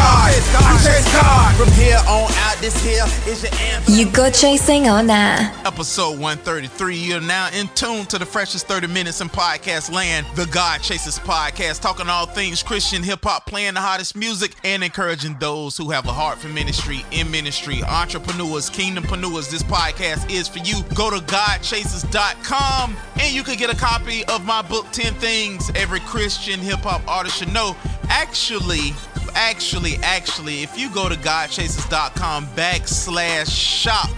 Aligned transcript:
God. 0.00 0.32
I 0.52 0.80
chase 0.84 1.12
God. 1.12 1.56
From 1.56 1.72
here 1.74 1.98
on 2.08 2.30
out, 2.32 2.56
this 2.60 2.82
here 2.82 3.04
is 3.30 3.42
your 3.42 3.52
anthem. 3.54 3.94
You 3.94 4.10
go 4.10 4.30
chasing 4.30 4.88
or 4.88 5.02
nah? 5.02 5.50
Episode 5.64 6.12
133. 6.12 6.96
You're 6.96 7.20
now 7.20 7.50
in 7.52 7.68
tune 7.74 8.06
to 8.06 8.18
the 8.18 8.24
freshest 8.24 8.66
30 8.66 8.86
minutes 8.86 9.20
in 9.20 9.28
podcast 9.28 9.92
land, 9.92 10.26
the 10.36 10.46
God 10.46 10.80
Chasers 10.80 11.18
podcast, 11.18 11.80
talking 11.80 12.08
all 12.08 12.26
things 12.26 12.62
Christian 12.62 13.02
hip 13.02 13.20
hop, 13.22 13.46
playing 13.46 13.74
the 13.74 13.80
hottest 13.80 14.16
music, 14.16 14.54
and 14.64 14.82
encouraging 14.82 15.36
those 15.38 15.76
who 15.76 15.90
have 15.90 16.06
a 16.06 16.12
heart 16.12 16.38
for 16.38 16.48
ministry, 16.48 17.04
in 17.10 17.30
ministry, 17.30 17.82
entrepreneurs, 17.82 18.70
kingdompreneurs. 18.70 19.50
This 19.50 19.62
podcast 19.62 20.30
is 20.30 20.48
for 20.48 20.60
you. 20.60 20.82
Go 20.94 21.10
to 21.10 21.18
GodChasers.com 21.26 22.96
and 23.20 23.34
you 23.34 23.42
can 23.42 23.56
get 23.56 23.70
a 23.70 23.76
copy 23.76 24.24
of 24.26 24.46
my 24.46 24.62
book, 24.62 24.86
10 24.92 25.14
Things 25.14 25.70
Every 25.74 26.00
Christian 26.00 26.58
Hip 26.60 26.80
Hop 26.80 27.06
Artist 27.06 27.38
Should 27.38 27.52
Know. 27.52 27.76
Actually, 28.08 28.92
actually, 29.34 29.96
actually, 30.02 30.62
if 30.62 30.78
you 30.78 30.90
go 30.90 31.08
to 31.08 31.16
godchasers.com 31.16 32.46
backslash 32.48 33.50
shop, 33.50 34.10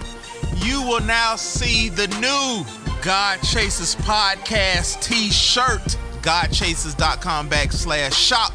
you 0.57 0.81
will 0.83 1.01
now 1.01 1.35
see 1.35 1.89
the 1.89 2.07
new 2.19 2.65
God 3.03 3.41
Chasers 3.41 3.95
podcast 3.95 5.01
t-shirt. 5.03 5.97
Godchasers.com 6.21 7.49
backslash 7.49 8.13
shop. 8.13 8.53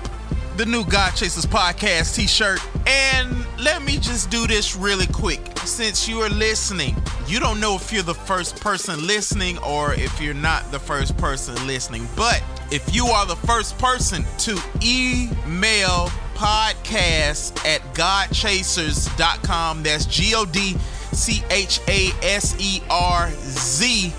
The 0.56 0.64
new 0.64 0.84
God 0.84 1.10
Chasers 1.10 1.44
podcast 1.44 2.16
t-shirt. 2.16 2.60
And 2.86 3.46
let 3.58 3.82
me 3.82 3.98
just 3.98 4.30
do 4.30 4.46
this 4.46 4.74
really 4.74 5.06
quick. 5.08 5.40
Since 5.58 6.08
you 6.08 6.20
are 6.20 6.30
listening, 6.30 6.96
you 7.26 7.40
don't 7.40 7.60
know 7.60 7.74
if 7.74 7.92
you're 7.92 8.02
the 8.02 8.14
first 8.14 8.58
person 8.60 9.06
listening 9.06 9.58
or 9.58 9.92
if 9.94 10.18
you're 10.20 10.32
not 10.32 10.70
the 10.72 10.78
first 10.78 11.16
person 11.18 11.54
listening. 11.66 12.08
But 12.16 12.42
if 12.70 12.94
you 12.94 13.06
are 13.06 13.26
the 13.26 13.36
first 13.36 13.78
person 13.78 14.24
to 14.38 14.58
email 14.82 16.10
podcast 16.38 17.64
at 17.66 17.82
godchasers.com. 17.94 19.82
That's 19.82 20.06
G 20.06 20.34
O 20.36 20.44
D 20.44 20.76
C 21.12 21.42
H 21.50 21.80
A 21.88 22.10
S 22.22 22.54
E 22.60 22.80
R 22.88 23.28
Z 23.32 24.12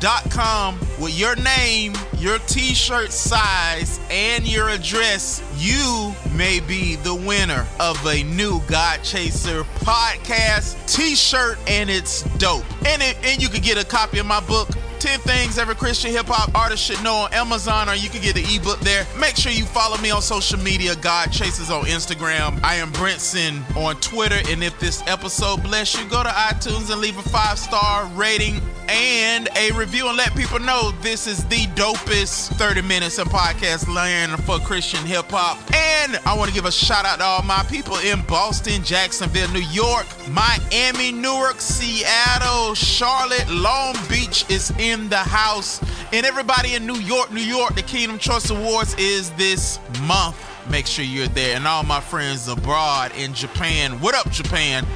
dot 0.00 0.30
com 0.30 0.78
with 1.00 1.18
your 1.18 1.36
name, 1.36 1.94
your 2.18 2.38
t-shirt 2.40 3.12
size, 3.12 4.00
and 4.10 4.46
your 4.46 4.68
address, 4.68 5.42
you 5.56 6.14
may 6.34 6.60
be 6.60 6.96
the 6.96 7.14
winner 7.14 7.66
of 7.80 8.04
a 8.06 8.22
new 8.22 8.60
God 8.66 9.02
Chaser 9.02 9.64
podcast 9.80 10.76
t-shirt, 10.92 11.58
and 11.66 11.88
it's 11.90 12.22
dope. 12.38 12.64
And 12.86 13.02
it, 13.02 13.16
and 13.22 13.42
you 13.42 13.48
can 13.48 13.62
get 13.62 13.78
a 13.78 13.86
copy 13.86 14.18
of 14.18 14.26
my 14.26 14.40
book. 14.40 14.68
10 15.06 15.20
things 15.20 15.56
every 15.56 15.76
Christian 15.76 16.10
hip 16.10 16.26
hop 16.26 16.52
artist 16.52 16.82
should 16.82 17.00
know 17.04 17.14
on 17.14 17.32
Amazon, 17.32 17.88
or 17.88 17.94
you 17.94 18.08
can 18.08 18.20
get 18.20 18.34
the 18.34 18.42
ebook 18.42 18.80
there. 18.80 19.06
Make 19.20 19.36
sure 19.36 19.52
you 19.52 19.64
follow 19.64 19.96
me 19.98 20.10
on 20.10 20.20
social 20.20 20.58
media, 20.58 20.96
God 20.96 21.30
Chasers 21.30 21.70
on 21.70 21.84
Instagram. 21.84 22.58
I 22.64 22.74
am 22.74 22.90
Brinson 22.92 23.62
on 23.76 23.94
Twitter. 24.00 24.40
And 24.48 24.64
if 24.64 24.76
this 24.80 25.04
episode 25.06 25.62
bless 25.62 25.96
you, 25.96 26.04
go 26.08 26.24
to 26.24 26.28
iTunes 26.28 26.90
and 26.90 27.00
leave 27.00 27.16
a 27.18 27.22
five 27.22 27.56
star 27.56 28.06
rating 28.16 28.60
and 28.88 29.48
a 29.56 29.72
review 29.72 30.08
and 30.08 30.16
let 30.16 30.34
people 30.34 30.58
know 30.58 30.92
this 31.02 31.26
is 31.26 31.44
the 31.46 31.66
dopest 31.74 32.54
30 32.56 32.82
minutes 32.82 33.18
in 33.18 33.26
podcast 33.26 33.92
land 33.92 34.32
for 34.44 34.58
Christian 34.60 35.04
hip 35.04 35.26
hop. 35.28 35.58
And 35.74 36.18
I 36.26 36.36
want 36.36 36.48
to 36.48 36.54
give 36.54 36.64
a 36.64 36.72
shout 36.72 37.04
out 37.04 37.18
to 37.18 37.24
all 37.24 37.42
my 37.42 37.64
people 37.68 37.96
in 37.98 38.22
Boston, 38.22 38.82
Jacksonville, 38.82 39.50
New 39.52 39.60
York, 39.60 40.06
Miami, 40.28 41.12
Newark, 41.12 41.60
Seattle, 41.60 42.74
Charlotte, 42.74 43.48
Long 43.50 43.94
Beach 44.08 44.44
is 44.50 44.70
in 44.78 45.08
the 45.08 45.16
house. 45.16 45.80
And 46.12 46.24
everybody 46.24 46.74
in 46.74 46.86
New 46.86 46.98
York, 46.98 47.32
New 47.32 47.40
York, 47.40 47.74
the 47.74 47.82
Kingdom 47.82 48.18
Choice 48.18 48.50
Awards 48.50 48.94
is 48.98 49.30
this 49.32 49.80
month. 50.02 50.36
Make 50.70 50.86
sure 50.86 51.04
you're 51.04 51.28
there. 51.28 51.56
And 51.56 51.66
all 51.66 51.82
my 51.82 52.00
friends 52.00 52.48
abroad 52.48 53.12
in 53.16 53.34
Japan. 53.34 54.00
What 54.00 54.14
up, 54.14 54.30
Japan? 54.30 54.86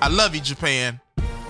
I 0.00 0.08
love 0.08 0.34
you, 0.34 0.40
Japan. 0.40 1.00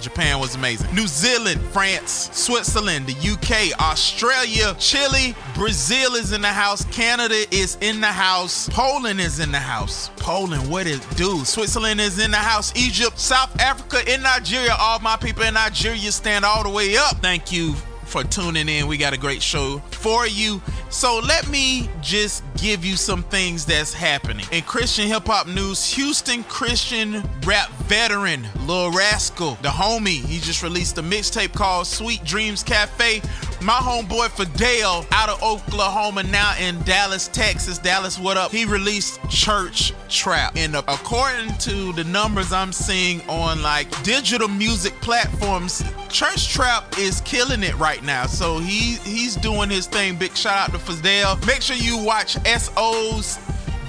Japan 0.05 0.39
was 0.39 0.55
amazing. 0.55 0.95
New 0.95 1.07
Zealand, 1.07 1.61
France, 1.73 2.29
Switzerland, 2.33 3.07
the 3.07 3.31
UK, 3.31 3.79
Australia, 3.81 4.77
Chile, 4.79 5.35
Brazil 5.55 6.15
is 6.15 6.33
in 6.33 6.43
the 6.43 6.49
house. 6.49 6.85
Canada 6.95 7.43
is 7.51 7.79
in 7.81 8.01
the 8.01 8.07
house. 8.07 8.69
Poland 8.69 9.19
is 9.19 9.41
in 9.41 9.51
the 9.51 9.59
house. 9.59 10.11
Poland, 10.17 10.71
what 10.71 10.87
is 10.87 11.01
do? 11.17 11.45
Switzerland 11.45 12.01
is 12.01 12.23
in 12.23 12.31
the 12.31 12.37
house. 12.37 12.77
Egypt, 12.77 13.19
South 13.19 13.59
Africa, 13.59 13.99
in 14.13 14.23
Nigeria. 14.23 14.77
All 14.79 14.99
my 15.01 15.17
people 15.17 15.43
in 15.45 15.55
Nigeria 15.55 16.13
stand 16.13 16.45
all 16.45 16.63
the 16.63 16.71
way 16.71 16.97
up. 16.97 17.17
Thank 17.23 17.51
you 17.51 17.75
for 18.15 18.23
tuning 18.23 18.69
in. 18.69 18.87
We 18.87 18.97
got 18.97 19.13
a 19.13 19.19
great 19.19 19.43
show 19.43 19.79
for 19.91 20.25
you. 20.25 20.63
So 20.89 21.19
let 21.19 21.49
me 21.49 21.91
just 22.01 22.45
give 22.57 22.85
you 22.85 22.95
some 22.95 23.25
things 23.25 23.67
that's 23.67 23.93
happening. 23.93 24.47
In 24.53 24.63
Christian 24.63 25.09
hip 25.09 25.27
hop 25.27 25.49
news, 25.49 25.85
Houston 25.95 26.45
Christian 26.45 27.29
rap 27.45 27.71
veteran 27.89 28.47
Lil 28.69 28.93
Raskull, 28.93 29.61
the 29.63 29.69
homie, 29.69 30.25
he 30.25 30.39
just 30.39 30.63
released 30.63 30.97
a 30.99 31.03
mixtape 31.03 31.55
called 31.55 31.89
Sweet 31.89 32.23
Dreams 32.23 32.63
Cafe. 32.63 33.21
My 33.65 33.73
homeboy 33.73 34.29
Fidel 34.29 35.07
out 35.11 35.31
of 35.31 35.43
Oklahoma, 35.43 36.23
now 36.25 36.55
in 36.61 36.79
Dallas, 36.83 37.29
Texas. 37.29 37.79
Dallas, 37.79 38.19
what 38.19 38.37
up? 38.37 38.51
He 38.51 38.67
released 38.67 39.19
Church 39.31 39.95
Trap. 40.11 40.53
And 40.55 40.77
according 40.77 41.57
to 41.61 41.95
the 41.95 42.05
numbers 42.05 42.53
I'm 42.53 42.73
seeing 42.73 43.27
on 43.27 43.63
like 43.63 43.89
digital 44.03 44.49
music 44.49 44.93
platforms, 45.01 45.83
Church 46.11 46.53
Trap 46.53 46.99
is 46.99 47.23
killing 47.23 47.63
it 47.63 47.75
right 47.79 48.05
now. 48.05 48.27
So 48.27 48.59
he 48.59 48.97
he's 48.97 49.35
doing 49.37 49.71
his 49.71 49.87
thing. 49.87 50.19
Big 50.19 50.37
shout 50.37 50.69
out 50.69 50.73
to 50.73 50.79
Fidel. 50.79 51.39
Make 51.47 51.63
sure 51.63 51.77
you 51.77 51.97
watch 51.97 52.37
SO's 52.45 53.39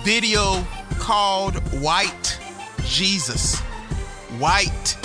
video 0.06 0.66
called 1.00 1.56
White 1.82 2.40
Jesus. 2.86 3.60
White 4.40 4.98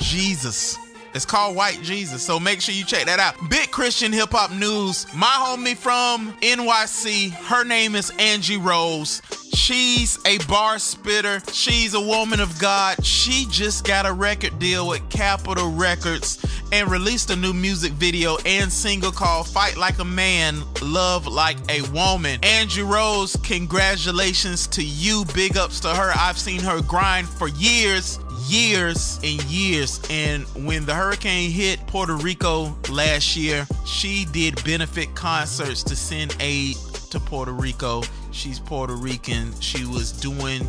Jesus. 0.00 0.78
It's 1.16 1.24
called 1.24 1.56
White 1.56 1.80
Jesus. 1.82 2.22
So 2.22 2.38
make 2.38 2.60
sure 2.60 2.74
you 2.74 2.84
check 2.84 3.06
that 3.06 3.18
out. 3.18 3.34
Big 3.48 3.70
Christian 3.70 4.12
hip 4.12 4.32
hop 4.32 4.52
news. 4.52 5.06
My 5.14 5.26
homie 5.26 5.76
from 5.76 6.32
NYC, 6.42 7.30
her 7.30 7.64
name 7.64 7.94
is 7.94 8.12
Angie 8.18 8.58
Rose. 8.58 9.22
She's 9.54 10.18
a 10.26 10.36
bar 10.46 10.78
spitter. 10.78 11.40
She's 11.50 11.94
a 11.94 12.00
woman 12.00 12.40
of 12.40 12.58
God. 12.58 13.02
She 13.04 13.46
just 13.48 13.86
got 13.86 14.04
a 14.04 14.12
record 14.12 14.58
deal 14.58 14.86
with 14.86 15.08
Capitol 15.08 15.72
Records 15.72 16.38
and 16.72 16.90
released 16.90 17.30
a 17.30 17.36
new 17.36 17.54
music 17.54 17.92
video 17.92 18.36
and 18.44 18.70
single 18.70 19.10
called 19.10 19.48
Fight 19.48 19.78
Like 19.78 19.98
a 19.98 20.04
Man, 20.04 20.62
Love 20.82 21.26
Like 21.26 21.56
a 21.70 21.80
Woman. 21.92 22.38
Angie 22.42 22.82
Rose, 22.82 23.36
congratulations 23.42 24.66
to 24.68 24.84
you. 24.84 25.24
Big 25.34 25.56
ups 25.56 25.80
to 25.80 25.88
her. 25.88 26.12
I've 26.14 26.38
seen 26.38 26.60
her 26.60 26.82
grind 26.82 27.26
for 27.26 27.48
years 27.48 28.18
years 28.48 29.18
and 29.22 29.42
years. 29.44 30.00
And 30.10 30.44
when 30.66 30.86
the 30.86 30.94
hurricane 30.94 31.50
hit 31.50 31.86
Puerto 31.86 32.14
Rico 32.14 32.76
last 32.90 33.36
year, 33.36 33.66
she 33.84 34.26
did 34.32 34.62
benefit 34.64 35.14
concerts 35.14 35.82
to 35.84 35.96
send 35.96 36.36
aid 36.40 36.76
to 37.10 37.20
Puerto 37.20 37.52
Rico. 37.52 38.02
She's 38.32 38.58
Puerto 38.58 38.94
Rican. 38.94 39.52
She 39.60 39.84
was 39.84 40.12
doing 40.12 40.62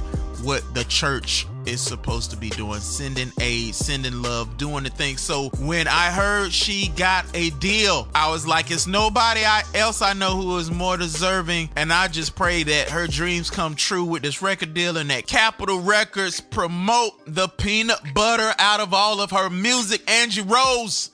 what 0.44 0.64
the 0.74 0.84
church 0.86 1.48
is 1.68 1.82
supposed 1.82 2.32
to 2.32 2.38
be 2.38 2.50
doing 2.50 2.80
sending 2.80 3.32
aid, 3.40 3.76
sending 3.76 4.22
love, 4.22 4.58
doing 4.58 4.84
the 4.84 4.90
thing. 4.90 5.18
So 5.18 5.50
when 5.60 5.88
I 5.88 6.10
heard 6.12 6.54
she 6.54 6.88
got 6.96 7.26
a 7.36 7.50
deal, 7.52 8.08
I 8.16 8.32
was 8.32 8.48
like, 8.48 8.72
it's 8.72 8.88
nobody 8.88 9.42
else 9.76 10.02
I 10.02 10.14
know 10.14 10.36
who 10.40 10.58
is 10.58 10.72
more 10.72 10.98
deserving. 10.98 11.70
And 11.76 11.92
I 11.92 12.08
just 12.08 12.36
pray 12.36 12.64
that 12.64 12.90
her 12.90 13.08
dreams 13.08 13.50
come 13.50 13.76
true 13.76 14.06
with 14.06 14.24
this 14.24 14.42
record 14.42 14.74
deal 14.74 14.98
and 14.98 15.10
that 15.10 15.28
Capitol 15.28 15.80
Records 15.80 16.40
promote 16.40 17.14
the 17.28 17.48
peanut 17.48 18.00
butter 18.14 18.54
out 18.58 18.80
of 18.80 18.94
all 18.94 19.22
of 19.22 19.32
her 19.32 19.50
music. 19.50 20.10
Angie 20.10 20.42
Rose. 20.42 21.12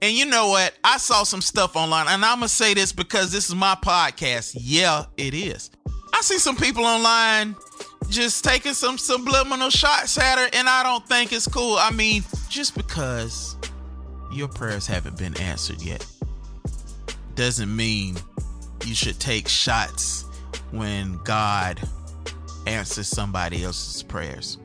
And 0.00 0.14
you 0.14 0.26
know 0.26 0.50
what? 0.50 0.74
I 0.84 0.98
saw 0.98 1.24
some 1.24 1.40
stuff 1.40 1.74
online, 1.74 2.06
and 2.08 2.24
I'm 2.24 2.38
gonna 2.38 2.48
say 2.48 2.72
this 2.72 2.92
because 2.92 3.32
this 3.32 3.48
is 3.48 3.54
my 3.56 3.74
podcast. 3.74 4.56
Yeah, 4.56 5.06
it 5.16 5.34
is. 5.34 5.70
I 6.18 6.20
see 6.20 6.38
some 6.38 6.56
people 6.56 6.84
online 6.84 7.54
just 8.08 8.42
taking 8.42 8.74
some 8.74 8.98
subliminal 8.98 9.70
shots 9.70 10.18
at 10.18 10.36
her, 10.36 10.48
and 10.52 10.68
I 10.68 10.82
don't 10.82 11.06
think 11.06 11.32
it's 11.32 11.46
cool. 11.46 11.76
I 11.78 11.92
mean, 11.92 12.24
just 12.48 12.74
because 12.74 13.56
your 14.32 14.48
prayers 14.48 14.84
haven't 14.84 15.16
been 15.16 15.40
answered 15.40 15.80
yet 15.80 16.04
doesn't 17.36 17.74
mean 17.74 18.16
you 18.84 18.96
should 18.96 19.20
take 19.20 19.46
shots 19.46 20.24
when 20.72 21.18
God 21.22 21.80
answers 22.66 23.06
somebody 23.06 23.62
else's 23.62 24.02
prayers. 24.02 24.58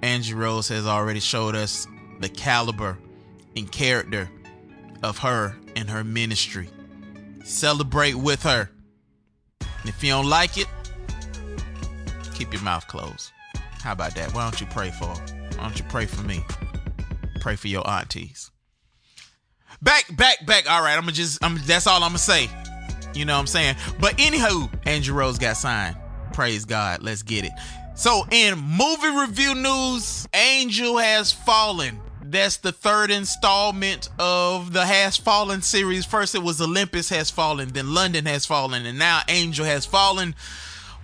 Angie 0.00 0.32
Rose 0.32 0.68
has 0.68 0.86
already 0.86 1.20
showed 1.20 1.54
us 1.54 1.86
the 2.20 2.30
caliber 2.30 2.96
and 3.54 3.70
character 3.70 4.30
of 5.02 5.18
her 5.18 5.54
and 5.76 5.90
her 5.90 6.04
ministry. 6.04 6.70
Celebrate 7.44 8.14
with 8.14 8.44
her. 8.44 8.70
And 9.86 9.94
if 9.94 10.02
you 10.02 10.10
don't 10.10 10.28
like 10.28 10.58
it, 10.58 10.66
keep 12.34 12.52
your 12.52 12.60
mouth 12.62 12.88
closed. 12.88 13.30
How 13.84 13.92
about 13.92 14.16
that? 14.16 14.34
Why 14.34 14.42
don't 14.42 14.60
you 14.60 14.66
pray 14.66 14.90
for? 14.90 15.06
Why 15.06 15.62
don't 15.62 15.78
you 15.78 15.84
pray 15.88 16.06
for 16.06 16.22
me? 16.22 16.44
Pray 17.40 17.54
for 17.54 17.68
your 17.68 17.88
aunties. 17.88 18.50
Back, 19.80 20.06
back, 20.16 20.44
back. 20.44 20.68
All 20.68 20.82
right, 20.82 20.94
I'm 20.94 21.02
gonna 21.02 21.12
just, 21.12 21.38
I'm. 21.40 21.60
That's 21.66 21.86
all 21.86 22.02
I'm 22.02 22.08
gonna 22.08 22.18
say. 22.18 22.50
You 23.14 23.26
know 23.26 23.34
what 23.34 23.42
I'm 23.42 23.46
saying? 23.46 23.76
But 24.00 24.16
anywho, 24.16 24.68
Angie 24.86 25.12
Rose 25.12 25.38
got 25.38 25.56
signed. 25.56 25.96
Praise 26.32 26.64
God. 26.64 27.04
Let's 27.04 27.22
get 27.22 27.44
it. 27.44 27.52
So 27.94 28.26
in 28.32 28.58
movie 28.58 29.16
review 29.20 29.54
news, 29.54 30.26
Angel 30.34 30.98
has 30.98 31.30
fallen. 31.30 32.00
That's 32.28 32.56
the 32.56 32.72
third 32.72 33.12
installment 33.12 34.08
of 34.18 34.72
the 34.72 34.84
Has 34.84 35.16
Fallen 35.16 35.62
series. 35.62 36.04
First 36.04 36.34
it 36.34 36.42
was 36.42 36.60
Olympus 36.60 37.08
Has 37.08 37.30
Fallen, 37.30 37.68
then 37.68 37.94
London 37.94 38.26
Has 38.26 38.44
Fallen, 38.44 38.84
and 38.84 38.98
now 38.98 39.20
Angel 39.28 39.64
Has 39.64 39.86
Fallen 39.86 40.34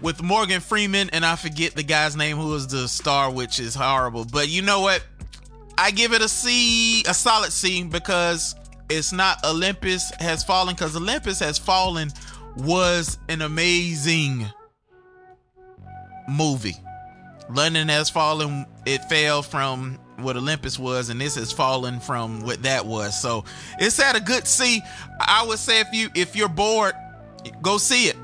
with 0.01 0.21
Morgan 0.21 0.61
Freeman 0.61 1.11
and 1.11 1.25
I 1.25 1.37
forget 1.37 1.77
the 1.77 1.85
guy's 1.85 2.17
name 2.17 2.39
who 2.39 2.49
was 2.49 2.67
the 2.67 2.89
star, 2.89 3.31
which 3.31 3.61
is 3.61 3.75
horrible. 3.77 4.25
But 4.25 4.49
you 4.49 4.63
know 4.63 4.81
what? 4.81 5.05
I 5.79 5.93
give 5.93 6.13
it 6.13 6.23
a 6.23 6.29
C, 6.29 7.03
a 7.03 7.15
solid 7.15 7.53
C 7.53 7.85
because 7.85 8.57
it's 8.91 9.13
not 9.13 9.45
Olympus 9.45 10.11
Has 10.19 10.43
Fallen 10.43 10.75
because 10.75 10.97
Olympus 10.97 11.39
Has 11.39 11.57
Fallen 11.57 12.11
was 12.57 13.17
an 13.29 13.43
amazing 13.43 14.47
movie. 16.29 16.77
London 17.51 17.89
has 17.89 18.11
fallen. 18.11 18.67
It 18.87 19.05
fell 19.05 19.43
from 19.43 19.99
what 20.23 20.37
Olympus 20.37 20.79
was, 20.79 21.09
and 21.09 21.21
this 21.21 21.35
has 21.37 21.53
fallen 21.53 22.01
from 22.01 22.43
what 22.43 22.63
that 22.63 22.87
was. 22.87 23.21
So 23.21 23.45
it's 23.79 23.99
at 24.01 24.17
a 24.17 24.21
good 24.21 24.47
C. 24.47 24.83
I 25.21 25.45
would 25.47 25.59
say 25.59 25.81
if 25.81 25.89
you 25.93 26.11
if 26.15 26.37
you're 26.37 26.49
bored, 26.49 26.95
go 27.63 27.79
see 27.79 28.07
it 28.09 28.17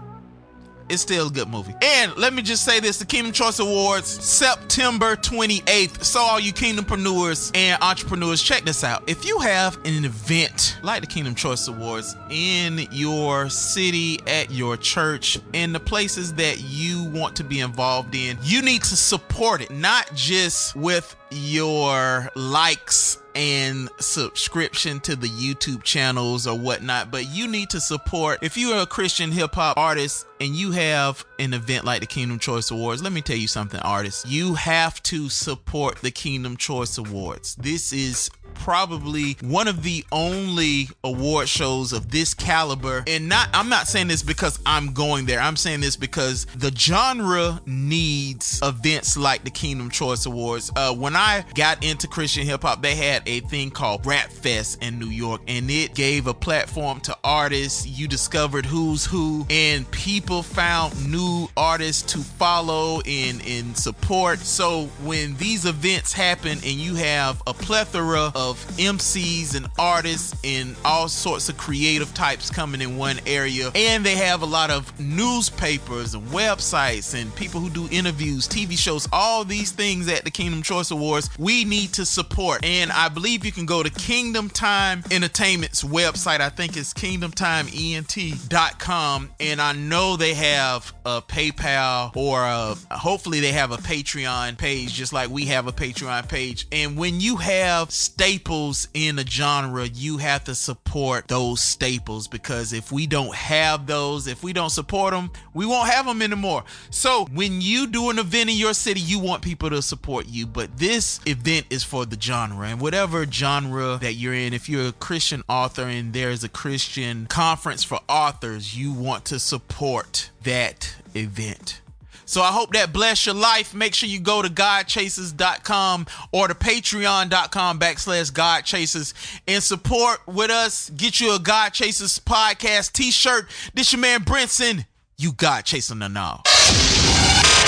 it's 0.88 1.02
still 1.02 1.29
a 1.29 1.31
good 1.31 1.49
movie. 1.49 1.75
And 1.82 2.17
let 2.17 2.32
me 2.32 2.43
just 2.43 2.64
say 2.64 2.81
this 2.81 2.99
the 2.99 3.06
Kingdom 3.06 3.32
Choice 3.32 3.58
Awards, 3.58 4.06
September 4.06 5.17
28th. 5.17 6.02
So, 6.05 6.20
all 6.20 6.40
you 6.40 6.52
Kingdompreneurs 6.52 7.56
and 7.56 7.82
entrepreneurs, 7.82 8.43
check 8.43 8.64
this 8.64 8.85
out. 8.85 9.02
If 9.06 9.25
you 9.26 9.38
have 9.40 9.76
an 9.85 10.05
event 10.05 10.79
like 10.82 11.00
the 11.00 11.06
Kingdom 11.06 11.35
Choice 11.35 11.69
Awards 11.69 12.17
in 12.31 12.87
your 12.90 13.49
city, 13.49 14.20
at 14.26 14.50
your 14.50 14.76
church, 14.76 15.38
in 15.52 15.73
the 15.73 15.81
places 15.81 16.35
that 16.35 16.61
you 16.61 17.05
want 17.05 17.37
to 17.37 17.44
be 17.44 17.61
involved 17.61 18.14
in, 18.14 18.38
you 18.43 18.62
need 18.62 18.82
to 18.85 18.96
support 18.96 19.61
it, 19.61 19.70
not 19.70 20.11
just 20.14 20.76
with 20.76 21.14
your 21.31 22.31
likes 22.35 23.19
and 23.38 23.88
subscription 24.00 24.99
to 24.99 25.14
the 25.14 25.29
YouTube 25.29 25.85
channels 25.85 26.49
or 26.49 26.58
whatnot, 26.58 27.12
but 27.12 27.29
you 27.29 27.46
need 27.46 27.70
to 27.70 27.81
support. 27.81 28.40
If 28.43 28.56
you 28.56 28.73
are 28.73 28.82
a 28.82 28.87
Christian 28.87 29.31
hip 29.31 29.55
hop 29.55 29.79
artist 29.79 30.26
and 30.40 30.56
you 30.56 30.73
have 30.73 31.25
an 31.38 31.55
event 31.55 31.85
like 31.85 32.00
the 32.00 32.06
Kingdom 32.06 32.40
Choice 32.40 32.73
Awards, 32.73 33.00
let 33.00 33.12
me 33.12 33.23
tell 33.23 33.37
you 33.37 33.46
something, 33.46 33.79
artists. 33.81 34.26
You 34.26 34.55
have 34.55 35.00
to 35.05 35.29
support 35.29 35.99
the 35.99 36.11
Kingdom 36.11 36.56
Choice 36.56 36.99
Awards. 36.99 37.55
This 37.55 37.93
is 37.93 38.29
probably 38.59 39.37
one 39.41 39.69
of 39.69 39.83
the 39.83 40.05
only 40.13 40.89
award 41.05 41.49
shows 41.49 41.93
of 41.93 42.11
this 42.11 42.35
caliber 42.35 43.05
and 43.07 43.29
not 43.29 43.49
I'm 43.53 43.69
not 43.69 43.89
saying 43.89 44.09
this 44.09 44.23
because 44.23 44.59
I'm 44.67 44.93
going 44.93 45.27
there. 45.27 45.41
I'm 45.41 45.57
saying 45.57 45.81
this 45.81 45.97
because 45.97 46.47
the 46.57 46.73
genre 46.75 47.61
needs 47.67 48.61
events 48.63 49.17
like 49.17 49.45
the 49.45 49.51
Kingdom 49.51 49.91
Choice 49.91 50.27
Awards. 50.27 50.71
Uh, 50.75 50.95
when 50.95 51.17
I 51.17 51.45
got 51.55 51.85
into 51.85 52.09
Christian 52.09 52.45
hip 52.45 52.63
hop, 52.63 52.83
they 52.83 52.95
had 52.95 53.23
a 53.27 53.41
thing 53.41 53.71
called 53.71 54.05
Rap 54.07 54.31
Fest 54.31 54.83
in 54.83 54.99
New 54.99 55.09
York 55.09 55.41
and 55.49 55.71
it 55.71 55.95
gave 55.95 56.27
a 56.27 56.35
platform 56.35 57.01
to 57.01 57.17
artists. 57.25 57.87
You 57.87 58.09
discovered 58.09 58.67
who's 58.67 59.05
who 59.05 59.47
and 59.51 59.91
people 59.91 60.43
found 60.43 61.11
new 61.11 61.49
artists 61.57 62.13
to 62.13 62.19
follow 62.19 63.01
and 63.07 63.45
and 63.47 63.77
support. 63.77 64.39
So 64.41 64.87
when 65.05 65.37
these 65.37 65.65
events 65.65 66.13
happen 66.13 66.53
and 66.53 66.65
you 66.65 66.95
have 66.95 67.43
a 67.47 67.55
plethora 67.55 68.33
of 68.35 68.48
of 68.50 68.56
MCs 68.77 69.55
and 69.55 69.69
artists 69.79 70.35
and 70.45 70.77
all 70.85 71.09
sorts 71.09 71.49
of 71.49 71.56
creative 71.56 72.12
types 72.15 72.50
coming 72.50 72.81
in 72.81 72.97
one 72.97 73.21
area. 73.27 73.71
And 73.75 74.05
they 74.05 74.17
have 74.17 74.43
a 74.43 74.47
lot 74.47 74.71
of 74.71 74.99
newspapers 74.99 76.15
and 76.15 76.27
websites 76.29 77.21
and 77.21 77.35
people 77.35 77.61
who 77.61 77.69
do 77.71 77.89
interviews, 77.91 78.47
TV 78.49 78.79
shows, 78.79 79.09
all 79.12 79.45
these 79.45 79.71
things 79.71 80.09
at 80.09 80.25
the 80.25 80.31
Kingdom 80.31 80.62
Choice 80.62 80.91
Awards. 80.91 81.29
We 81.39 81.65
need 81.65 81.93
to 81.95 82.06
support. 82.06 82.65
And 82.65 82.93
I 82.93 83.09
believe 83.09 83.45
you 83.45 83.53
can 83.53 83.67
go 83.67 83.83
to 83.83 83.91
Kingdom 83.91 84.49
Time 84.49 85.03
Entertainment's 85.11 85.83
website. 85.85 86.41
I 86.41 86.49
think 86.49 86.77
it's 86.77 86.95
kingdomtimeent.com. 86.95 89.31
And 89.41 89.61
I 89.61 89.73
know 89.73 90.17
they 90.17 90.35
have 90.35 90.95
a 91.05 91.21
PayPal 91.23 92.17
or 92.17 92.43
a, 92.43 92.77
hopefully 92.95 93.41
they 93.41 93.53
have 93.53 93.73
a 93.73 93.77
Patreon 93.77 94.56
page, 94.59 94.95
just 94.95 95.12
like 95.12 95.31
we 95.31 95.47
have 95.47 95.67
a 95.67 95.73
Patreon 95.73 96.29
page. 96.29 96.67
And 96.73 96.97
when 96.97 97.21
you 97.21 97.37
have 97.37 97.91
state 97.91 98.38
staples 98.38 98.87
in 98.94 99.19
a 99.19 99.26
genre, 99.26 99.85
you 99.85 100.19
have 100.19 100.44
to 100.44 100.55
support 100.55 101.26
those 101.26 101.61
staples 101.61 102.29
because 102.29 102.73
if 102.73 102.93
we 102.93 103.05
don't 103.05 103.35
have 103.35 103.85
those, 103.88 104.29
if 104.29 104.44
we 104.44 104.52
don't 104.52 104.70
support 104.70 105.12
them, 105.12 105.29
we 105.55 105.67
won't 105.67 105.90
have 105.90 106.06
them 106.06 106.23
anymore. 106.23 106.62
So 106.90 107.26
when 107.32 107.61
you 107.61 107.88
do 107.88 108.11
an 108.11 108.19
event 108.20 108.50
in 108.50 108.56
your 108.56 108.75
city, 108.75 109.00
you 109.00 109.19
want 109.19 109.43
people 109.43 109.70
to 109.70 109.82
support 109.82 110.26
you, 110.29 110.46
but 110.46 110.79
this 110.79 111.19
event 111.26 111.67
is 111.69 111.82
for 111.82 112.06
the 112.06 112.20
genre 112.20 112.69
and 112.69 112.81
whatever 112.81 113.26
genre 113.26 113.99
that 114.00 114.14
you're 114.14 114.35
in. 114.35 114.52
If 114.52 114.69
you're 114.69 114.88
a 114.88 114.93
Christian 114.93 115.43
author 115.49 115.82
and 115.82 116.12
there's 116.12 116.44
a 116.44 116.49
Christian 116.49 117.26
conference 117.26 117.82
for 117.82 117.99
authors, 118.08 118.79
you 118.79 118.93
want 118.93 119.25
to 119.26 119.40
support 119.40 120.31
that 120.44 120.94
event. 121.17 121.81
So 122.29 122.43
I 122.43 122.53
hope 122.53 122.75
that 122.75 122.93
bless 122.93 123.25
your 123.25 123.35
life. 123.35 123.73
Make 123.73 123.95
sure 123.95 124.07
you 124.07 124.21
go 124.21 124.43
to 124.43 124.51
godchasers.com 124.51 126.07
or 126.31 126.49
to 126.49 126.55
patreon.com 126.55 127.81
backslash 127.81 128.31
godchasers 128.35 129.15
and 129.49 129.63
support 129.63 130.21
with 130.27 130.51
us. 130.51 130.91
Get 130.91 131.21
you 131.21 131.35
a 131.35 131.39
God 131.39 131.71
Chasers 131.71 132.19
podcast 132.19 132.93
t-shirt. 132.93 133.49
This 133.73 133.95
your 133.95 134.03
man 134.03 134.25
Brinson. 134.25 134.85
You 135.17 135.33
God 135.33 135.65
chasing 135.65 136.01
the 136.01 136.09
now. 136.11 136.43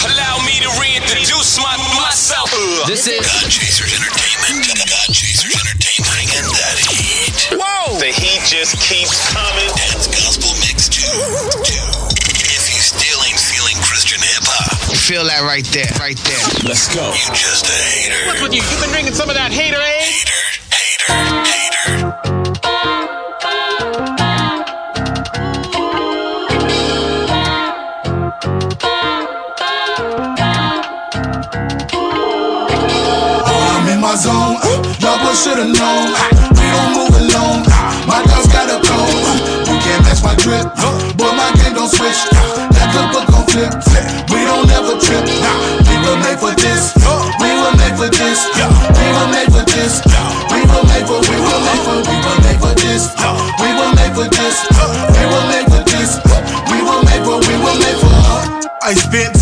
Allow 0.05 0.45
me 0.45 0.53
to 0.61 0.69
reintroduce 0.77 1.56
my, 1.56 1.77
myself. 1.97 2.53
This 2.87 3.08
is 3.08 3.17
God 3.17 3.49
Chasers 3.49 3.96
Entertainment. 3.96 4.77
God 4.77 5.08
Chasers 5.08 5.56
Entertainment. 5.56 6.05
Bringing 6.05 6.46
that 6.53 6.79
heat. 6.84 7.56
Whoa! 7.56 7.99
The 7.99 8.13
heat 8.13 8.44
just 8.44 8.77
keeps 8.89 9.17
coming. 9.32 9.73
Dance 9.77 10.06
gospel 10.06 10.53
mix 10.61 10.89
two. 10.89 11.69
Feel 15.10 15.24
that 15.24 15.43
right 15.43 15.67
there, 15.74 15.90
right 15.98 16.14
there. 16.22 16.38
Let's 16.62 16.86
go. 16.94 17.02
You 17.10 17.34
just 17.34 17.67
a 17.67 17.74
hater. 17.74 18.14
What's 18.31 18.43
with 18.46 18.55
you? 18.55 18.62
You've 18.62 18.79
been 18.79 18.94
drinking 18.94 19.14
some 19.14 19.26
of 19.26 19.34
that 19.34 19.50
hater, 19.50 19.74
eh? 19.74 20.06
Hater, 20.06 20.38
hater, 20.70 21.10
hater. 21.50 22.31
my 33.98 34.14
zone. 34.14 34.62
Uh, 34.62 34.79
y'all 35.02 35.19
boys 35.26 35.43
should've 35.43 35.74
known. 35.74 36.14
We 36.55 36.67
don't 36.70 36.94
move 36.94 37.10
alone. 37.19 37.67
My 38.06 38.22
dog's 38.31 38.46
got 38.46 38.70
a 38.70 38.79
code. 38.79 39.67
You 39.67 39.74
can't 39.74 40.06
match 40.06 40.22
my 40.22 40.38
drip. 40.38 40.70
Boy, 41.19 41.34
my 41.34 41.50
game 41.58 41.74
don't 41.74 41.90
switch. 41.90 42.30